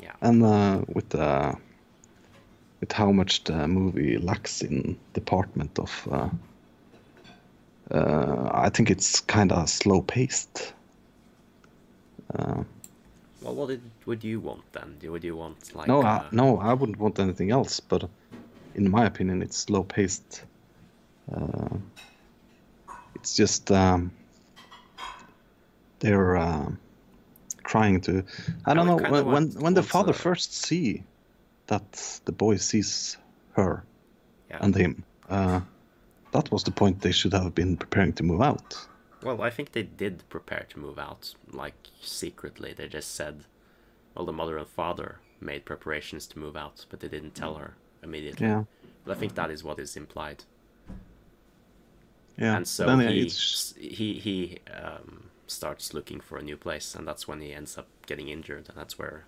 Yeah. 0.00 0.12
And 0.20 0.42
uh, 0.44 0.82
with 0.94 1.14
uh, 1.14 1.54
with 2.80 2.92
how 2.92 3.10
much 3.10 3.44
the 3.44 3.66
movie 3.66 4.18
lacks 4.18 4.62
in 4.62 4.98
department 5.14 5.78
of, 5.78 6.08
uh, 6.12 6.28
uh, 7.90 8.50
I 8.52 8.68
think 8.68 8.90
it's 8.90 9.20
kind 9.20 9.50
of 9.50 9.68
slow 9.68 10.02
paced. 10.02 10.74
Uh, 12.34 12.62
Well, 13.42 13.54
what 13.54 13.68
did, 13.68 13.80
would 14.06 14.24
you 14.24 14.40
want 14.40 14.62
then? 14.72 14.96
Do- 15.00 15.12
Would 15.12 15.24
you 15.24 15.36
want 15.36 15.74
like 15.74 15.88
no, 15.88 16.02
uh, 16.02 16.22
I, 16.22 16.28
no, 16.32 16.58
I 16.58 16.74
wouldn't 16.74 16.98
want 16.98 17.18
anything 17.18 17.50
else. 17.50 17.80
But 17.80 18.10
in 18.74 18.90
my 18.90 19.06
opinion, 19.06 19.42
it's 19.42 19.56
slow 19.56 19.84
paced. 19.84 20.44
Uh, 23.18 23.20
it's 23.20 23.36
just 23.36 23.70
um, 23.70 24.10
they're 26.00 26.36
uh, 26.36 26.70
trying 27.64 28.00
to. 28.02 28.24
I 28.66 28.74
don't 28.74 28.86
know 28.86 28.96
when 28.96 29.12
when, 29.12 29.26
want- 29.26 29.62
when 29.62 29.74
the 29.74 29.82
father 29.82 30.12
to- 30.12 30.18
first 30.18 30.54
see 30.54 31.02
that 31.66 32.20
the 32.24 32.32
boy 32.32 32.56
sees 32.56 33.16
her 33.52 33.84
yeah. 34.50 34.58
and 34.60 34.74
him. 34.74 35.04
Uh, 35.28 35.60
that 36.32 36.50
was 36.50 36.64
the 36.64 36.70
point 36.70 37.00
they 37.00 37.12
should 37.12 37.32
have 37.32 37.54
been 37.54 37.76
preparing 37.76 38.12
to 38.14 38.22
move 38.22 38.40
out. 38.40 38.86
Well, 39.22 39.42
I 39.42 39.50
think 39.50 39.72
they 39.72 39.82
did 39.82 40.22
prepare 40.28 40.66
to 40.70 40.78
move 40.78 40.98
out, 40.98 41.34
like 41.52 41.88
secretly. 42.00 42.72
They 42.72 42.88
just 42.88 43.14
said, 43.14 43.44
well, 44.14 44.26
the 44.26 44.32
mother 44.32 44.58
and 44.58 44.66
father 44.68 45.20
made 45.40 45.64
preparations 45.64 46.26
to 46.28 46.38
move 46.38 46.56
out, 46.56 46.86
but 46.90 47.00
they 47.00 47.08
didn't 47.08 47.34
tell 47.34 47.54
her 47.54 47.74
immediately. 48.02 48.46
Yeah, 48.46 48.64
But 49.04 49.16
I 49.16 49.20
think 49.20 49.34
that 49.34 49.50
is 49.50 49.64
what 49.64 49.78
is 49.78 49.96
implied. 49.96 50.44
Yeah. 52.38 52.56
and 52.56 52.68
so 52.68 52.86
then 52.86 53.00
he 53.00 53.22
it's 53.22 53.74
he 53.76 54.14
he 54.20 54.58
um, 54.72 55.30
starts 55.46 55.92
looking 55.94 56.20
for 56.20 56.38
a 56.38 56.42
new 56.42 56.56
place, 56.56 56.94
and 56.94 57.06
that's 57.06 57.26
when 57.28 57.40
he 57.40 57.52
ends 57.52 57.76
up 57.78 57.88
getting 58.06 58.28
injured, 58.28 58.68
and 58.68 58.76
that's 58.78 58.98
where 58.98 59.24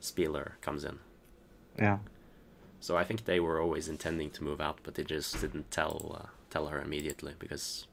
Spiller 0.00 0.56
comes 0.60 0.84
in. 0.84 0.98
yeah, 1.78 1.98
So 2.80 2.96
I 2.96 3.04
think 3.04 3.24
they 3.24 3.40
were 3.40 3.60
always 3.60 3.88
intending 3.88 4.30
to 4.32 4.44
move 4.44 4.60
out, 4.60 4.80
but 4.82 4.94
they 4.94 5.04
just 5.04 5.40
didn't 5.40 5.70
tell 5.70 6.20
uh, 6.22 6.28
tell 6.50 6.66
her 6.66 6.80
immediately 6.80 7.34
because 7.38 7.86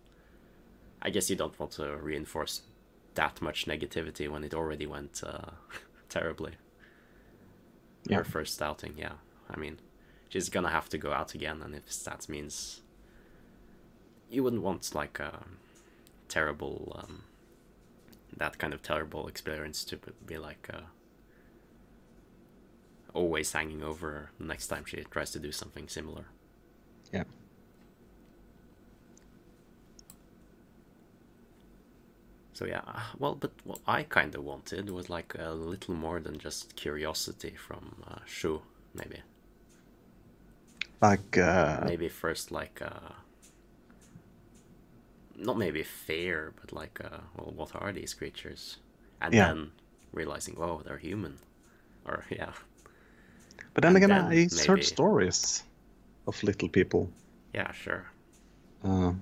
I 1.01 1.09
guess 1.09 1.29
you 1.29 1.35
don't 1.35 1.57
want 1.59 1.71
to 1.73 1.95
reinforce 1.97 2.61
that 3.15 3.41
much 3.41 3.65
negativity 3.65 4.29
when 4.29 4.43
it 4.43 4.53
already 4.53 4.85
went 4.85 5.23
uh, 5.25 5.51
terribly. 6.09 6.53
Yeah. 8.07 8.17
Her 8.17 8.23
first 8.23 8.61
outing, 8.61 8.95
yeah. 8.97 9.13
I 9.49 9.57
mean, 9.57 9.79
she's 10.29 10.49
gonna 10.49 10.69
have 10.69 10.89
to 10.89 10.97
go 10.97 11.11
out 11.13 11.33
again, 11.35 11.61
and 11.61 11.75
if 11.75 12.03
that 12.03 12.27
means 12.29 12.81
you 14.31 14.43
wouldn't 14.43 14.63
want 14.63 14.95
like 14.95 15.19
a 15.19 15.43
terrible, 16.27 16.97
um, 17.03 17.23
that 18.37 18.57
kind 18.57 18.73
of 18.73 18.81
terrible 18.81 19.27
experience 19.27 19.83
to 19.85 19.99
be 20.25 20.37
like. 20.37 20.69
Uh, 20.73 20.81
always 23.13 23.51
hanging 23.51 23.83
over 23.83 24.31
the 24.39 24.45
next 24.45 24.67
time 24.67 24.85
she 24.85 24.97
tries 25.03 25.31
to 25.31 25.39
do 25.39 25.51
something 25.51 25.87
similar. 25.87 26.25
yeah. 27.13 27.23
So 32.53 32.65
yeah, 32.65 32.81
well, 33.17 33.35
but 33.35 33.51
what 33.63 33.79
I 33.87 34.03
kind 34.03 34.35
of 34.35 34.43
wanted 34.43 34.89
was 34.89 35.09
like 35.09 35.35
a 35.37 35.51
little 35.51 35.95
more 35.95 36.19
than 36.19 36.37
just 36.37 36.75
curiosity 36.75 37.51
from 37.57 38.03
uh, 38.07 38.19
Shu, 38.25 38.61
maybe. 38.93 39.21
Like 41.01 41.37
uh, 41.37 41.79
Maybe 41.85 42.07
first 42.09 42.51
like 42.51 42.81
uh, 42.81 43.13
not 45.45 45.57
maybe 45.57 45.83
fear, 45.83 46.53
but 46.61 46.71
like 46.71 46.99
uh, 47.03 47.19
well, 47.37 47.53
what 47.55 47.71
are 47.75 47.91
these 47.93 48.13
creatures? 48.13 48.77
And 49.21 49.33
Yeah. 49.33 49.47
then 49.47 49.71
realizing, 50.13 50.55
oh, 50.59 50.81
they're 50.85 50.97
human, 50.97 51.37
or 52.05 52.25
yeah, 52.31 52.53
but 53.73 53.81
then 53.83 53.95
and 53.95 54.03
again, 54.03 54.09
then 54.09 54.25
I 54.31 54.47
heard 54.67 54.77
maybe- 54.77 54.81
stories 54.83 55.63
of 56.27 56.43
little 56.43 56.69
people. 56.69 57.09
yeah, 57.53 57.71
sure, 57.73 58.05
Uh, 58.83 59.13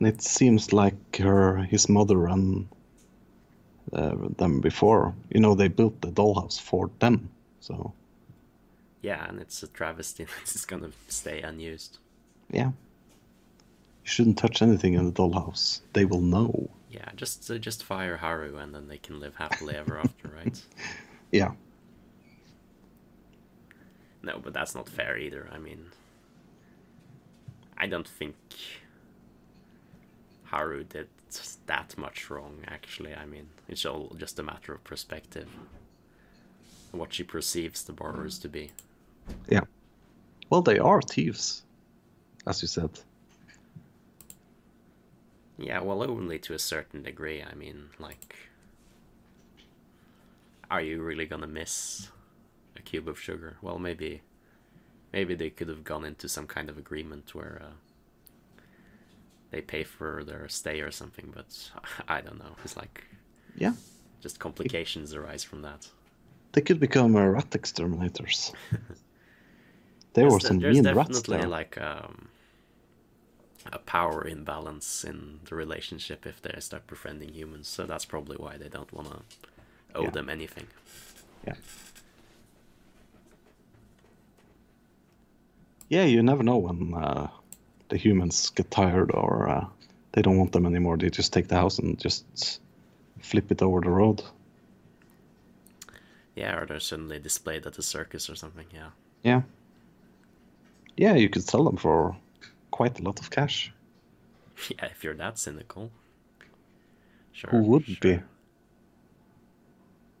it 0.00 0.22
seems 0.22 0.72
like 0.72 1.16
her, 1.18 1.56
his 1.70 1.88
mother, 1.88 2.26
and 2.26 2.68
uh, 3.92 4.14
them 4.36 4.60
before. 4.60 5.14
You 5.34 5.40
know, 5.40 5.54
they 5.54 5.68
built 5.68 6.00
the 6.00 6.08
dollhouse 6.12 6.60
for 6.60 6.90
them. 6.98 7.28
So 7.60 7.92
yeah, 9.02 9.28
and 9.28 9.40
it's 9.40 9.62
a 9.62 9.68
travesty. 9.68 10.24
that 10.24 10.42
It's 10.42 10.64
gonna 10.66 10.90
stay 11.08 11.40
unused. 11.42 11.98
yeah, 12.52 12.70
you 14.06 14.10
shouldn't 14.10 14.38
touch 14.38 14.62
anything 14.62 14.94
in 14.94 15.04
the 15.04 15.10
dollhouse. 15.10 15.80
They 15.92 16.04
will 16.04 16.20
know. 16.20 16.70
Yeah, 16.88 17.08
just 17.16 17.50
uh, 17.50 17.58
just 17.58 17.82
fire 17.82 18.16
Haru, 18.16 18.56
and 18.56 18.72
then 18.72 18.86
they 18.86 18.98
can 18.98 19.18
live 19.18 19.34
happily 19.34 19.74
ever 19.74 19.98
after, 19.98 20.28
right? 20.28 20.62
Yeah, 21.32 21.54
No, 24.22 24.38
but 24.38 24.52
that's 24.54 24.76
not 24.76 24.88
fair 24.88 25.18
either. 25.18 25.48
I 25.52 25.58
mean, 25.58 25.86
I 27.76 27.88
don't 27.88 28.06
think 28.06 28.36
Haru 30.44 30.84
did 30.84 31.08
that 31.66 31.98
much 31.98 32.30
wrong, 32.30 32.58
actually. 32.68 33.12
I 33.12 33.26
mean, 33.26 33.48
it's 33.68 33.84
all 33.84 34.14
just 34.16 34.38
a 34.38 34.44
matter 34.44 34.72
of 34.72 34.84
perspective. 34.84 35.48
What 36.92 37.12
she 37.12 37.24
perceives 37.24 37.82
the 37.82 37.92
borrowers 37.92 38.38
to 38.38 38.48
be. 38.48 38.70
yeah. 39.48 39.64
Well, 40.48 40.62
they 40.62 40.78
are 40.78 41.02
thieves, 41.02 41.64
as 42.46 42.62
you 42.62 42.68
said. 42.68 42.90
Yeah, 45.58 45.80
well, 45.80 46.02
only 46.02 46.38
to 46.40 46.54
a 46.54 46.58
certain 46.58 47.02
degree. 47.02 47.42
I 47.42 47.54
mean, 47.54 47.90
like, 47.98 48.36
are 50.70 50.80
you 50.80 51.02
really 51.02 51.26
gonna 51.26 51.46
miss 51.46 52.10
a 52.76 52.82
cube 52.82 53.08
of 53.08 53.20
sugar? 53.20 53.56
Well, 53.62 53.78
maybe, 53.78 54.22
maybe 55.12 55.34
they 55.34 55.50
could 55.50 55.68
have 55.68 55.84
gone 55.84 56.04
into 56.04 56.28
some 56.28 56.46
kind 56.46 56.68
of 56.68 56.78
agreement 56.78 57.34
where 57.34 57.62
uh, 57.64 57.72
they 59.50 59.60
pay 59.60 59.84
for 59.84 60.22
their 60.24 60.48
stay 60.48 60.80
or 60.80 60.90
something. 60.90 61.32
But 61.34 61.70
I 62.08 62.20
don't 62.20 62.38
know. 62.38 62.56
It's 62.64 62.76
like 62.76 63.04
Yeah, 63.56 63.72
just 64.20 64.38
complications 64.38 65.14
arise 65.14 65.44
from 65.44 65.62
that. 65.62 65.88
they 66.52 66.60
could 66.60 66.80
become 66.80 67.14
uh, 67.16 67.24
rat 67.26 67.54
exterminators. 67.54 68.52
there 70.14 70.30
were 70.30 70.40
some 70.40 70.58
there's 70.58 70.80
mean 70.82 70.84
rats 70.94 71.22
there. 71.22 71.46
like 71.46 71.80
um, 71.80 72.28
a 73.72 73.78
power 73.78 74.26
imbalance 74.26 75.04
in 75.04 75.40
the 75.44 75.54
relationship 75.54 76.26
if 76.26 76.40
they 76.42 76.58
start 76.60 76.86
befriending 76.86 77.32
humans. 77.32 77.68
So 77.68 77.84
that's 77.84 78.04
probably 78.04 78.36
why 78.36 78.56
they 78.56 78.68
don't 78.68 78.92
want 78.92 79.08
to 79.10 79.18
owe 79.94 80.02
Yeah. 80.04 80.10
them 80.10 80.28
anything. 80.28 80.66
Yeah. 81.46 81.54
Yeah, 85.88 86.04
you 86.04 86.22
never 86.22 86.42
know 86.42 86.56
when 86.56 86.94
uh, 86.94 87.28
the 87.88 87.96
humans 87.96 88.50
get 88.50 88.70
tired 88.70 89.12
or 89.12 89.48
uh, 89.48 89.66
they 90.12 90.22
don't 90.22 90.38
want 90.38 90.52
them 90.52 90.66
anymore. 90.66 90.96
They 90.96 91.10
just 91.10 91.32
take 91.32 91.48
the 91.48 91.54
house 91.56 91.78
and 91.78 91.98
just 91.98 92.60
flip 93.20 93.50
it 93.52 93.62
over 93.62 93.80
the 93.80 93.90
road. 93.90 94.22
Yeah, 96.34 96.56
or 96.58 96.66
they're 96.66 96.80
suddenly 96.80 97.18
displayed 97.18 97.66
at 97.66 97.74
the 97.74 97.82
circus 97.82 98.28
or 98.28 98.34
something. 98.34 98.66
Yeah. 98.74 98.90
Yeah. 99.22 99.42
Yeah, 100.96 101.14
you 101.14 101.28
could 101.28 101.44
sell 101.44 101.64
them 101.64 101.76
for 101.76 102.16
quite 102.76 103.00
a 103.00 103.02
lot 103.02 103.20
of 103.20 103.30
cash. 103.30 103.72
Yeah, 104.70 104.86
if 104.86 105.04
you're 105.04 105.16
that 105.16 105.38
cynical. 105.38 105.90
Sure. 107.32 107.50
Who 107.50 107.62
wouldn't 107.70 108.00
be? 108.00 108.18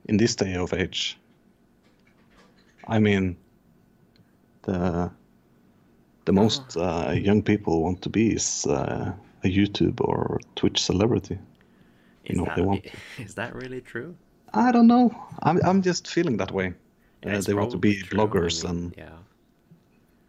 In 0.04 0.16
this 0.18 0.36
day 0.36 0.54
of 0.54 0.72
age. 0.72 1.18
I 2.86 2.98
mean, 2.98 3.36
the 4.62 5.10
the 6.26 6.32
most 6.32 6.76
uh, 6.76 7.12
young 7.28 7.42
people 7.42 7.82
want 7.82 8.02
to 8.02 8.10
be 8.10 8.34
is 8.34 8.66
uh, 8.66 9.12
a 9.44 9.48
YouTube 9.48 10.00
or 10.00 10.38
Twitch 10.54 10.78
celebrity. 10.82 11.38
Is 12.24 12.36
know, 12.36 12.44
that, 12.44 12.56
they 12.56 12.62
want 12.62 12.84
is 13.18 13.34
that 13.34 13.54
really 13.54 13.80
true? 13.80 14.14
I 14.52 14.70
don't 14.72 14.86
know. 14.86 15.10
I'm 15.42 15.58
I'm 15.64 15.82
just 15.82 16.06
feeling 16.08 16.36
that 16.38 16.52
way. 16.52 16.74
Yeah, 17.24 17.38
Uh, 17.38 17.40
they 17.40 17.54
want 17.54 17.70
to 17.70 17.78
be 17.78 18.02
true. 18.02 18.20
I 18.20 18.26
bloggers 18.26 18.64
mean, 18.64 18.70
and 18.70 18.94
yeah. 18.98 19.18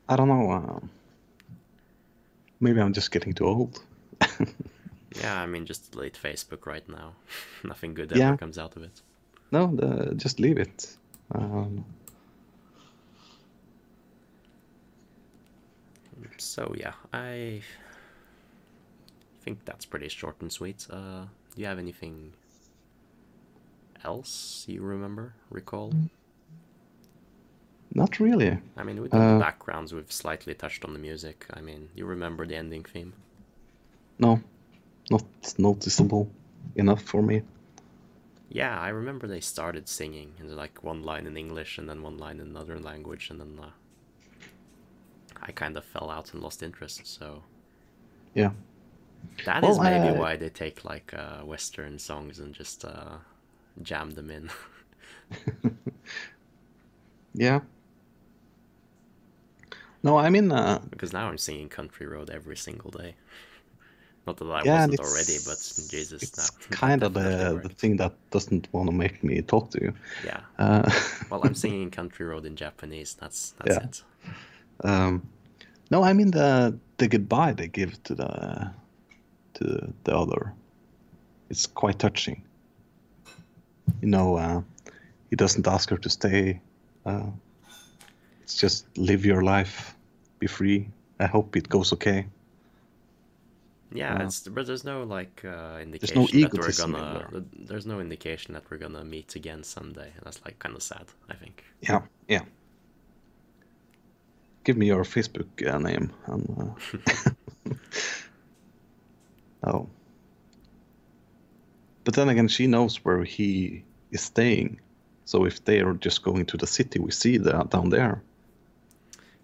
I 0.09 0.15
don't 0.15 0.29
know. 0.29 0.89
Maybe 2.59 2.79
I'm 2.81 2.93
just 2.93 3.11
getting 3.11 3.33
too 3.33 3.45
old. 3.45 3.79
Yeah, 5.21 5.41
I 5.41 5.47
mean, 5.47 5.65
just 5.65 5.91
delete 5.93 6.13
Facebook 6.21 6.67
right 6.67 6.87
now. 6.87 7.13
Nothing 7.63 7.95
good 7.95 8.11
Yeah. 8.11 8.27
ever 8.29 8.37
comes 8.37 8.57
out 8.59 8.75
of 8.75 8.83
it. 8.83 9.01
no, 9.51 9.75
the, 9.75 10.13
just 10.15 10.39
leave 10.39 10.57
it. 10.59 10.95
Um, 11.31 11.85
So 16.37 16.73
yeah, 16.77 16.93
I 17.13 17.61
think 19.41 19.65
that's 19.65 19.85
pretty 19.85 20.09
short 20.09 20.35
and 20.41 20.51
sweet. 20.51 20.85
Uh, 20.89 21.25
do 21.55 21.61
you 21.61 21.65
have 21.65 21.79
anything 21.79 22.33
else 24.03 24.65
you 24.67 24.81
remember, 24.81 25.33
recall? 25.49 25.93
Not 27.97 28.19
really. 28.19 28.57
I 28.77 28.83
mean, 28.83 29.01
with 29.01 29.11
the 29.11 29.17
Uh, 29.17 29.39
backgrounds, 29.39 29.93
we've 29.93 30.11
slightly 30.11 30.53
touched 30.53 30.85
on 30.85 30.93
the 30.93 30.99
music. 30.99 31.45
I 31.53 31.61
mean, 31.61 31.89
you 31.95 32.05
remember 32.05 32.45
the 32.47 32.55
ending 32.55 32.83
theme? 32.85 33.13
No, 34.19 34.39
not 35.11 35.25
noticeable 35.57 36.29
enough 36.75 37.01
for 37.03 37.21
me. 37.21 37.41
Yeah, 38.49 38.79
I 38.79 38.89
remember 38.89 39.27
they 39.27 39.41
started 39.41 39.87
singing, 39.89 40.33
and 40.39 40.55
like 40.55 40.83
one 40.83 41.03
line 41.03 41.27
in 41.27 41.37
English 41.37 41.77
and 41.79 41.89
then 41.89 42.01
one 42.03 42.17
line 42.17 42.39
in 42.39 42.47
another 42.47 42.79
language, 42.79 43.29
and 43.31 43.39
then 43.41 43.59
uh, 43.61 43.71
I 45.41 45.51
kind 45.51 45.77
of 45.77 45.85
fell 45.85 46.09
out 46.09 46.33
and 46.33 46.41
lost 46.43 46.63
interest. 46.63 47.05
So 47.07 47.43
Yeah. 48.35 48.51
that 49.45 49.63
is 49.63 49.79
Well, 49.79 49.83
maybe 49.83 50.09
I- 50.09 50.19
why 50.19 50.35
they 50.37 50.49
take 50.49 50.85
like 50.85 51.13
uh, 51.13 51.41
Western 51.43 51.99
songs 51.99 52.39
and 52.39 52.53
just 52.53 52.85
uh, 52.85 53.17
jam 53.81 54.11
them 54.11 54.29
in. 54.29 54.49
Yeah. 57.33 57.61
No, 60.03 60.17
I 60.17 60.29
mean, 60.29 60.51
uh, 60.51 60.79
because 60.89 61.13
now 61.13 61.27
I'm 61.27 61.37
singing 61.37 61.69
Country 61.69 62.05
Road 62.07 62.29
every 62.29 62.57
single 62.57 62.91
day. 62.91 63.15
Not 64.27 64.37
that 64.37 64.45
I 64.45 64.63
yeah, 64.63 64.87
wasn't 64.87 64.99
already, 64.99 65.39
but 65.39 65.73
Jesus, 65.87 66.23
it's 66.23 66.49
kind 66.69 67.03
of 67.03 67.13
the, 67.13 67.59
the 67.63 67.69
thing 67.69 67.97
that 67.97 68.13
doesn't 68.31 68.67
want 68.71 68.89
to 68.89 68.95
make 68.95 69.23
me 69.23 69.41
talk 69.41 69.71
to 69.71 69.81
you. 69.81 69.93
Yeah. 70.23 70.41
Uh, 70.59 70.89
Well, 71.29 71.43
I'm 71.43 71.55
singing 71.55 71.89
Country 71.91 72.25
Road 72.25 72.45
in 72.45 72.55
Japanese. 72.55 73.13
That's 73.15 73.51
that's 73.51 73.77
Yeah. 73.77 73.79
it. 73.79 74.03
um, 74.83 75.27
no, 75.91 76.03
I 76.03 76.13
mean 76.13 76.31
the 76.31 76.79
the 76.97 77.07
goodbye 77.07 77.53
they 77.53 77.67
give 77.67 78.01
to 78.03 78.15
the 78.15 78.71
to 79.55 79.93
the 80.03 80.17
other. 80.17 80.53
It's 81.49 81.65
quite 81.67 81.99
touching. 81.99 82.43
You 84.01 84.07
know, 84.09 84.37
uh, 84.37 84.61
he 85.29 85.35
doesn't 85.35 85.67
ask 85.67 85.89
her 85.89 85.97
to 85.97 86.09
stay. 86.09 86.61
Uh, 87.05 87.31
it's 88.47 88.55
just 88.55 88.85
live 88.97 89.25
your 89.25 89.43
life, 89.43 89.93
be 90.39 90.47
free. 90.47 90.87
I 91.19 91.25
hope 91.25 91.57
it 91.57 91.67
goes 91.67 91.91
okay. 91.91 92.27
Yeah, 93.91 94.13
Uh, 94.15 94.23
it's 94.23 94.47
but 94.47 94.65
there's 94.65 94.85
no 94.85 95.03
like 95.03 95.43
uh, 95.43 95.79
indication 95.81 96.21
no 96.21 96.27
that 96.27 96.53
we're 96.53 96.71
gonna. 96.71 97.27
there. 97.29 97.43
There's 97.67 97.85
no 97.85 97.99
indication 97.99 98.53
that 98.53 98.63
we're 98.69 98.77
gonna 98.77 99.03
meet 99.03 99.35
again 99.35 99.63
someday. 99.63 100.13
That's 100.23 100.39
like 100.45 100.59
kind 100.59 100.75
of 100.77 100.81
sad. 100.81 101.07
I 101.29 101.33
think. 101.33 101.65
Yeah, 101.81 102.03
yeah. 102.29 102.43
Give 104.63 104.77
me 104.77 104.85
your 104.87 105.03
Facebook 105.03 105.51
uh, 105.67 105.77
name 105.77 106.13
and. 106.27 106.75
Uh... 107.67 107.73
oh. 109.67 109.89
But 112.05 112.13
then 112.13 112.29
again, 112.29 112.47
she 112.47 112.67
knows 112.67 113.03
where 113.03 113.25
he 113.25 113.83
is 114.11 114.21
staying. 114.21 114.79
So 115.25 115.43
if 115.43 115.65
they 115.65 115.81
are 115.81 115.95
just 115.95 116.23
going 116.23 116.45
to 116.45 116.55
the 116.55 116.67
city, 116.67 116.99
we 116.99 117.11
see 117.11 117.37
that 117.39 117.71
down 117.71 117.89
there. 117.89 118.21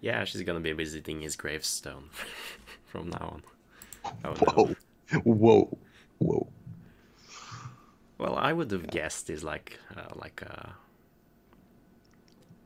Yeah, 0.04 0.24
she's 0.24 0.42
gonna 0.42 0.60
be 0.60 0.72
visiting 0.72 1.22
his 1.22 1.34
gravestone 1.34 2.10
from 2.84 3.08
now 3.08 3.40
on. 3.40 3.42
Oh, 4.22 4.34
Whoa, 4.34 4.76
no. 5.12 5.20
whoa, 5.22 5.78
whoa. 6.18 6.46
Well, 8.18 8.36
I 8.36 8.52
would 8.52 8.70
have 8.70 8.88
guessed 8.90 9.28
he's 9.28 9.42
like 9.42 9.78
uh, 9.96 10.12
like 10.14 10.42
a 10.42 10.74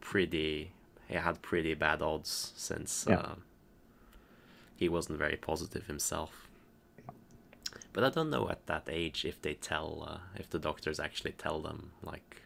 pretty. 0.01 0.73
He 1.07 1.15
had 1.15 1.41
pretty 1.41 1.75
bad 1.75 2.03
odds 2.03 2.53
since 2.57 3.07
Yeah. 3.09 3.19
uh, 3.21 3.35
he 4.77 4.89
wasn't 4.89 5.19
very 5.19 5.37
positive 5.37 5.87
himself. 5.87 6.49
But 7.93 8.03
I 8.05 8.11
don't 8.11 8.31
know 8.31 8.49
at 8.51 8.67
that 8.67 8.89
age 8.91 9.25
if 9.25 9.41
they 9.41 9.55
tell 9.55 10.05
uh, 10.11 10.19
if 10.41 10.51
the 10.51 10.59
doctors 10.59 10.99
actually 10.99 11.33
tell 11.33 11.61
them 11.61 11.93
like 12.03 12.43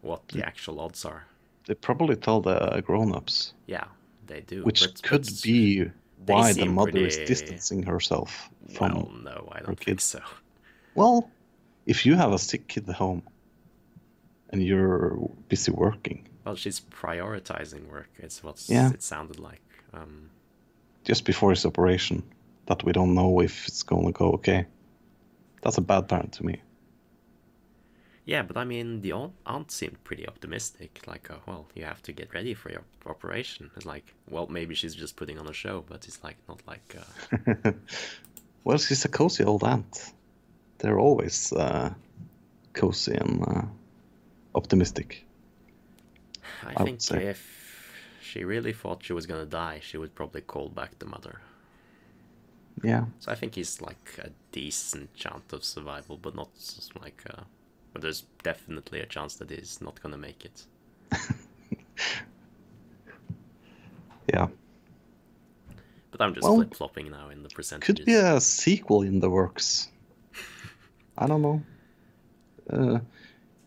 what 0.00 0.28
the 0.28 0.42
actual 0.42 0.80
odds 0.80 1.04
are. 1.04 1.26
They 1.66 1.74
probably 1.74 2.16
tell 2.16 2.40
the 2.40 2.80
grown-ups, 2.86 3.52
Yeah, 3.66 3.84
they 4.26 4.40
do. 4.40 4.62
which 4.64 4.80
but- 4.82 5.02
could 5.02 5.22
but 5.24 5.40
be 5.42 5.90
why 6.24 6.52
the 6.52 6.66
mother 6.66 6.98
is 7.06 7.16
distancing 7.18 7.82
herself 7.82 8.48
from. 8.74 8.94
Well, 8.94 9.10
no, 9.22 9.48
I 9.52 9.58
don't 9.58 9.66
think 9.76 9.80
kids. 9.80 10.04
so. 10.04 10.20
Well, 10.94 11.28
if 11.84 12.06
you 12.06 12.14
have 12.14 12.32
a 12.32 12.38
sick 12.38 12.68
kid 12.68 12.88
at 12.88 12.94
home 12.94 13.22
and 14.50 14.62
you're 14.62 15.18
busy 15.48 15.72
working, 15.72 16.28
Well, 16.44 16.54
she's 16.56 16.80
prioritizing 16.80 17.88
work. 17.90 18.08
It's 18.18 18.42
what 18.44 18.62
Yeah. 18.68 18.92
it 18.92 19.02
sounded 19.02 19.40
like. 19.40 19.60
Um, 19.92 20.30
just 21.04 21.24
before 21.24 21.50
his 21.50 21.66
operation, 21.66 22.22
that 22.66 22.84
we 22.84 22.92
don't 22.92 23.14
know 23.14 23.40
if 23.40 23.66
it's 23.66 23.82
going 23.82 24.06
to 24.06 24.12
go 24.12 24.32
okay, 24.34 24.66
that's 25.62 25.78
a 25.78 25.80
bad 25.80 26.08
parent 26.08 26.32
to 26.34 26.46
me. 26.46 26.60
Yeah, 28.26 28.42
but 28.42 28.56
I 28.56 28.64
mean, 28.64 29.02
the 29.02 29.12
aunt, 29.12 29.70
seemed 29.70 30.02
pretty 30.02 30.26
optimistic. 30.26 31.00
Like, 31.06 31.30
uh, 31.30 31.36
well, 31.46 31.66
you 31.76 31.84
have 31.84 32.02
to 32.02 32.12
get 32.12 32.34
ready 32.34 32.54
for 32.54 32.70
your 32.70 32.82
operation. 33.06 33.70
It's 33.76 33.86
like, 33.86 34.12
well, 34.28 34.48
maybe 34.48 34.74
she's 34.74 34.96
just 34.96 35.14
putting 35.14 35.38
on 35.38 35.48
a 35.48 35.52
show, 35.52 35.84
but 35.88 36.04
it's 36.08 36.22
like 36.24 36.36
not 36.48 36.60
like. 36.66 36.96
Uh, 36.98 37.70
well, 38.64 38.78
she's 38.78 39.04
a 39.04 39.08
cozy 39.08 39.44
old 39.44 39.62
aunt. 39.62 40.12
They're 40.78 40.98
always 40.98 41.52
uh, 41.52 41.94
cozy 42.72 43.14
and 43.14 43.44
uh, 43.46 43.62
optimistic. 44.56 45.24
I, 46.64 46.82
I 46.82 46.84
think 46.84 47.00
if 47.12 47.92
she 48.20 48.42
really 48.42 48.72
thought 48.72 49.04
she 49.04 49.12
was 49.12 49.26
gonna 49.26 49.46
die, 49.46 49.78
she 49.80 49.98
would 49.98 50.16
probably 50.16 50.40
call 50.40 50.68
back 50.68 50.98
the 50.98 51.06
mother. 51.06 51.40
Yeah. 52.82 53.04
So 53.20 53.30
I 53.30 53.36
think 53.36 53.54
he's 53.54 53.80
like 53.80 54.18
a 54.18 54.30
decent 54.50 55.14
chance 55.14 55.52
of 55.52 55.62
survival, 55.62 56.16
but 56.16 56.34
not 56.34 56.48
like. 57.00 57.22
Uh, 57.30 57.42
but 57.96 58.02
there's 58.02 58.24
definitely 58.42 59.00
a 59.00 59.06
chance 59.06 59.36
that 59.36 59.48
he's 59.48 59.80
not 59.80 60.02
gonna 60.02 60.18
make 60.18 60.44
it. 60.44 60.66
Yeah. 64.34 64.48
But 66.10 66.20
I'm 66.20 66.34
just 66.34 66.42
Well, 66.44 66.56
flip 66.56 66.74
flopping 66.74 67.10
now 67.10 67.30
in 67.30 67.42
the 67.42 67.48
percentages. 67.48 67.86
Could 67.86 68.04
be 68.04 68.14
a 68.14 68.40
sequel 68.40 69.02
in 69.02 69.20
the 69.20 69.30
works. 69.30 69.88
I 71.16 71.26
don't 71.26 71.40
know. 71.40 71.62
Uh, 72.68 72.98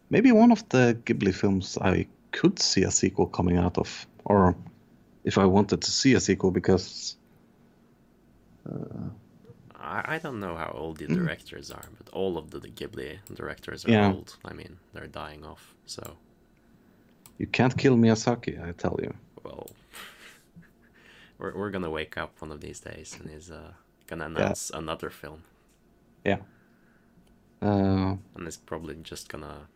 maybe 0.10 0.32
one 0.32 0.52
of 0.52 0.68
the 0.70 0.98
Ghibli 1.06 1.34
films 1.34 1.78
I 1.82 2.06
could 2.32 2.60
see 2.60 2.84
a 2.84 2.92
sequel 2.92 3.26
coming 3.26 3.58
out 3.58 3.78
of, 3.78 4.06
or 4.26 4.56
if 5.24 5.38
I 5.38 5.46
wanted 5.46 5.82
to 5.82 5.92
see 5.92 6.14
a 6.14 6.20
sequel, 6.20 6.52
because 6.52 7.16
I, 9.82 10.16
I 10.16 10.18
don't 10.20 10.40
know 10.40 10.56
how 10.56 10.72
old 10.76 10.98
the 10.98 11.08
directors 11.08 11.72
are, 11.72 11.86
but 11.98 12.10
all 12.14 12.38
of 12.38 12.50
the, 12.52 12.60
the 12.60 12.70
Ghibli 12.70 13.18
directors 13.34 13.86
are 13.86 13.90
Mm. 13.90 13.94
Yeah. 13.94 14.12
old. 14.14 14.36
I 14.46 14.54
mean, 14.54 14.78
they're 14.94 15.08
dying 15.08 15.46
off. 15.46 15.74
So, 15.86 16.18
you 17.38 17.48
can't 17.48 17.76
kill 17.78 17.96
Miyazaki, 17.96 18.62
I 18.68 18.72
tell 18.74 19.00
you. 19.02 19.14
well, 19.44 19.68
we're 21.40 21.56
we're 21.56 21.72
gonna 21.72 21.90
wake 21.90 22.18
up 22.18 22.32
one 22.42 22.52
of 22.52 22.60
these 22.62 22.80
days 22.82 23.18
and 23.20 23.30
he's 23.32 23.50
uh, 23.52 23.72
gonna 24.08 24.26
announce 24.26 24.70
another 24.72 25.10
film. 25.10 25.44
Yeah. 26.26 26.40
Uh, 27.62 28.16
and 28.36 28.48
it's 28.48 28.58
probably 28.58 28.96
just 29.04 29.30
gonna. 29.30 29.68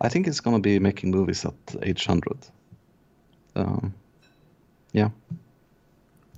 I 0.00 0.08
think 0.08 0.26
it's 0.26 0.40
gonna 0.40 0.60
be 0.60 0.78
making 0.78 1.10
movies 1.10 1.44
at 1.44 1.54
age 1.82 2.06
hundred. 2.06 2.38
Um, 3.56 3.94
yeah. 4.92 5.10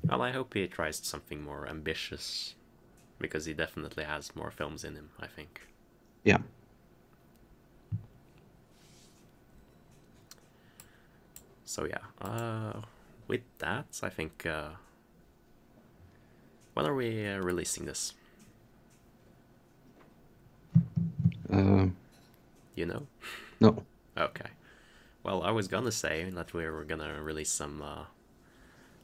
Well, 0.09 0.23
I 0.23 0.33
hope 0.33 0.55
he 0.55 0.67
tries 0.67 0.97
something 0.97 1.43
more 1.43 1.67
ambitious, 1.69 2.55
because 3.19 3.47
he 3.47 3.55
definitely 3.55 4.05
has 4.05 4.35
more 4.37 4.51
films 4.51 4.85
in 4.85 4.95
him. 4.95 5.11
I 5.19 5.27
think. 5.27 5.63
Yeah. 6.25 6.39
So 11.65 11.85
yeah, 11.87 12.05
uh, 12.21 12.83
with 13.29 13.43
that, 13.59 14.01
I 14.03 14.11
think. 14.11 14.45
Uh, 14.45 14.71
when 16.75 16.87
are 16.87 16.95
we 16.95 17.27
uh, 17.27 17.39
releasing 17.39 17.87
this? 17.87 18.15
Uh, 21.51 21.87
You 22.75 22.87
know? 22.87 23.07
no. 23.61 23.85
Okay. 24.17 24.51
Well, 25.23 25.43
I 25.43 25.51
was 25.51 25.69
gonna 25.69 25.93
say 25.93 26.31
that 26.31 26.53
we 26.53 26.69
were 26.69 26.85
gonna 26.85 27.23
release 27.23 27.51
some 27.51 27.83
uh, 27.83 28.05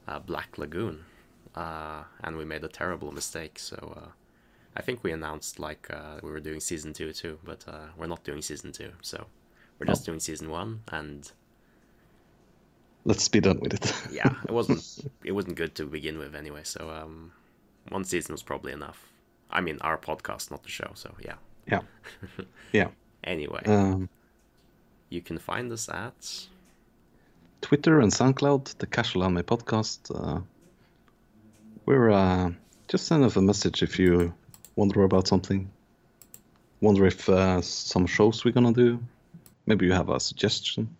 uh, 0.09 0.19
Black 0.19 0.59
Lagoon, 0.59 1.05
uh, 1.55 2.03
and 2.25 2.37
we 2.37 2.45
made 2.45 2.65
a 2.65 2.69
terrible 2.69 3.13
mistake. 3.13 3.59
So 3.59 3.77
uh, 3.97 4.09
I 4.77 4.83
think 4.83 5.05
we 5.05 5.13
announced 5.13 5.59
like 5.59 5.89
uh, 5.91 6.21
we 6.23 6.31
were 6.31 6.41
doing 6.41 6.61
season 6.61 6.93
two 6.93 7.13
too, 7.13 7.39
but 7.45 7.65
uh, 7.69 7.89
we're 7.97 8.07
not 8.15 8.25
doing 8.25 8.43
season 8.43 8.73
two. 8.73 8.93
So 9.03 9.27
we're 9.79 9.87
just 9.87 10.05
doing 10.07 10.21
season 10.21 10.51
one, 10.51 10.81
and 10.93 11.31
Let's 13.05 13.29
be 13.29 13.41
done 13.41 13.61
with 13.61 13.75
it. 13.75 13.95
yeah, 14.13 14.35
it 14.49 14.53
wasn't 14.53 15.11
it 15.25 15.33
wasn't 15.33 15.57
good 15.57 15.75
to 15.77 15.87
begin 15.87 16.19
with 16.19 16.35
anyway. 16.35 16.63
So 16.65 16.91
um, 16.91 17.33
one 17.89 18.05
season 18.05 18.33
was 18.33 18.43
probably 18.43 18.73
enough. 18.73 19.09
I 19.51 19.61
mean, 19.61 19.79
our 19.81 19.97
podcast, 19.97 20.51
not 20.51 20.63
the 20.63 20.69
show. 20.69 20.91
So 20.95 21.15
yeah. 21.25 21.37
yeah. 21.67 21.81
Yeah. 22.73 22.89
Anyway, 23.25 23.63
Um, 23.65 24.09
you 25.09 25.23
can 25.23 25.39
find 25.39 25.73
us 25.73 25.89
at 25.89 26.49
Twitter 27.61 28.01
and 28.01 28.13
SoundCloud, 28.13 28.79
the 28.79 28.87
Casual 28.87 29.25
Anime 29.25 29.43
Podcast. 29.43 30.11
Uh, 30.15 30.41
we're 31.87 32.11
uh, 32.11 32.51
just 32.89 33.07
send 33.07 33.25
us 33.25 33.37
a 33.37 33.43
message 33.43 33.83
if 33.83 33.99
you 33.99 34.33
wonder 34.77 35.03
about 35.03 35.29
something. 35.29 35.71
Wonder 36.81 37.07
if 37.07 37.29
uh, 37.29 37.61
some 37.61 38.07
shows 38.07 38.45
we're 38.45 38.53
gonna 38.53 38.73
do. 38.73 39.03
Maybe 39.67 39.87
you 39.87 39.93
have 39.93 40.09
a 40.09 40.21
suggestion. 40.21 40.95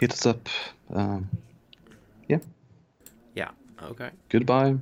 Hit 0.00 0.12
us 0.12 0.26
up. 0.26 0.48
Um, 0.92 1.30
yeah. 2.28 2.38
yeah. 3.34 3.50
Okay. 3.82 4.10
Goodbye. 4.28 4.76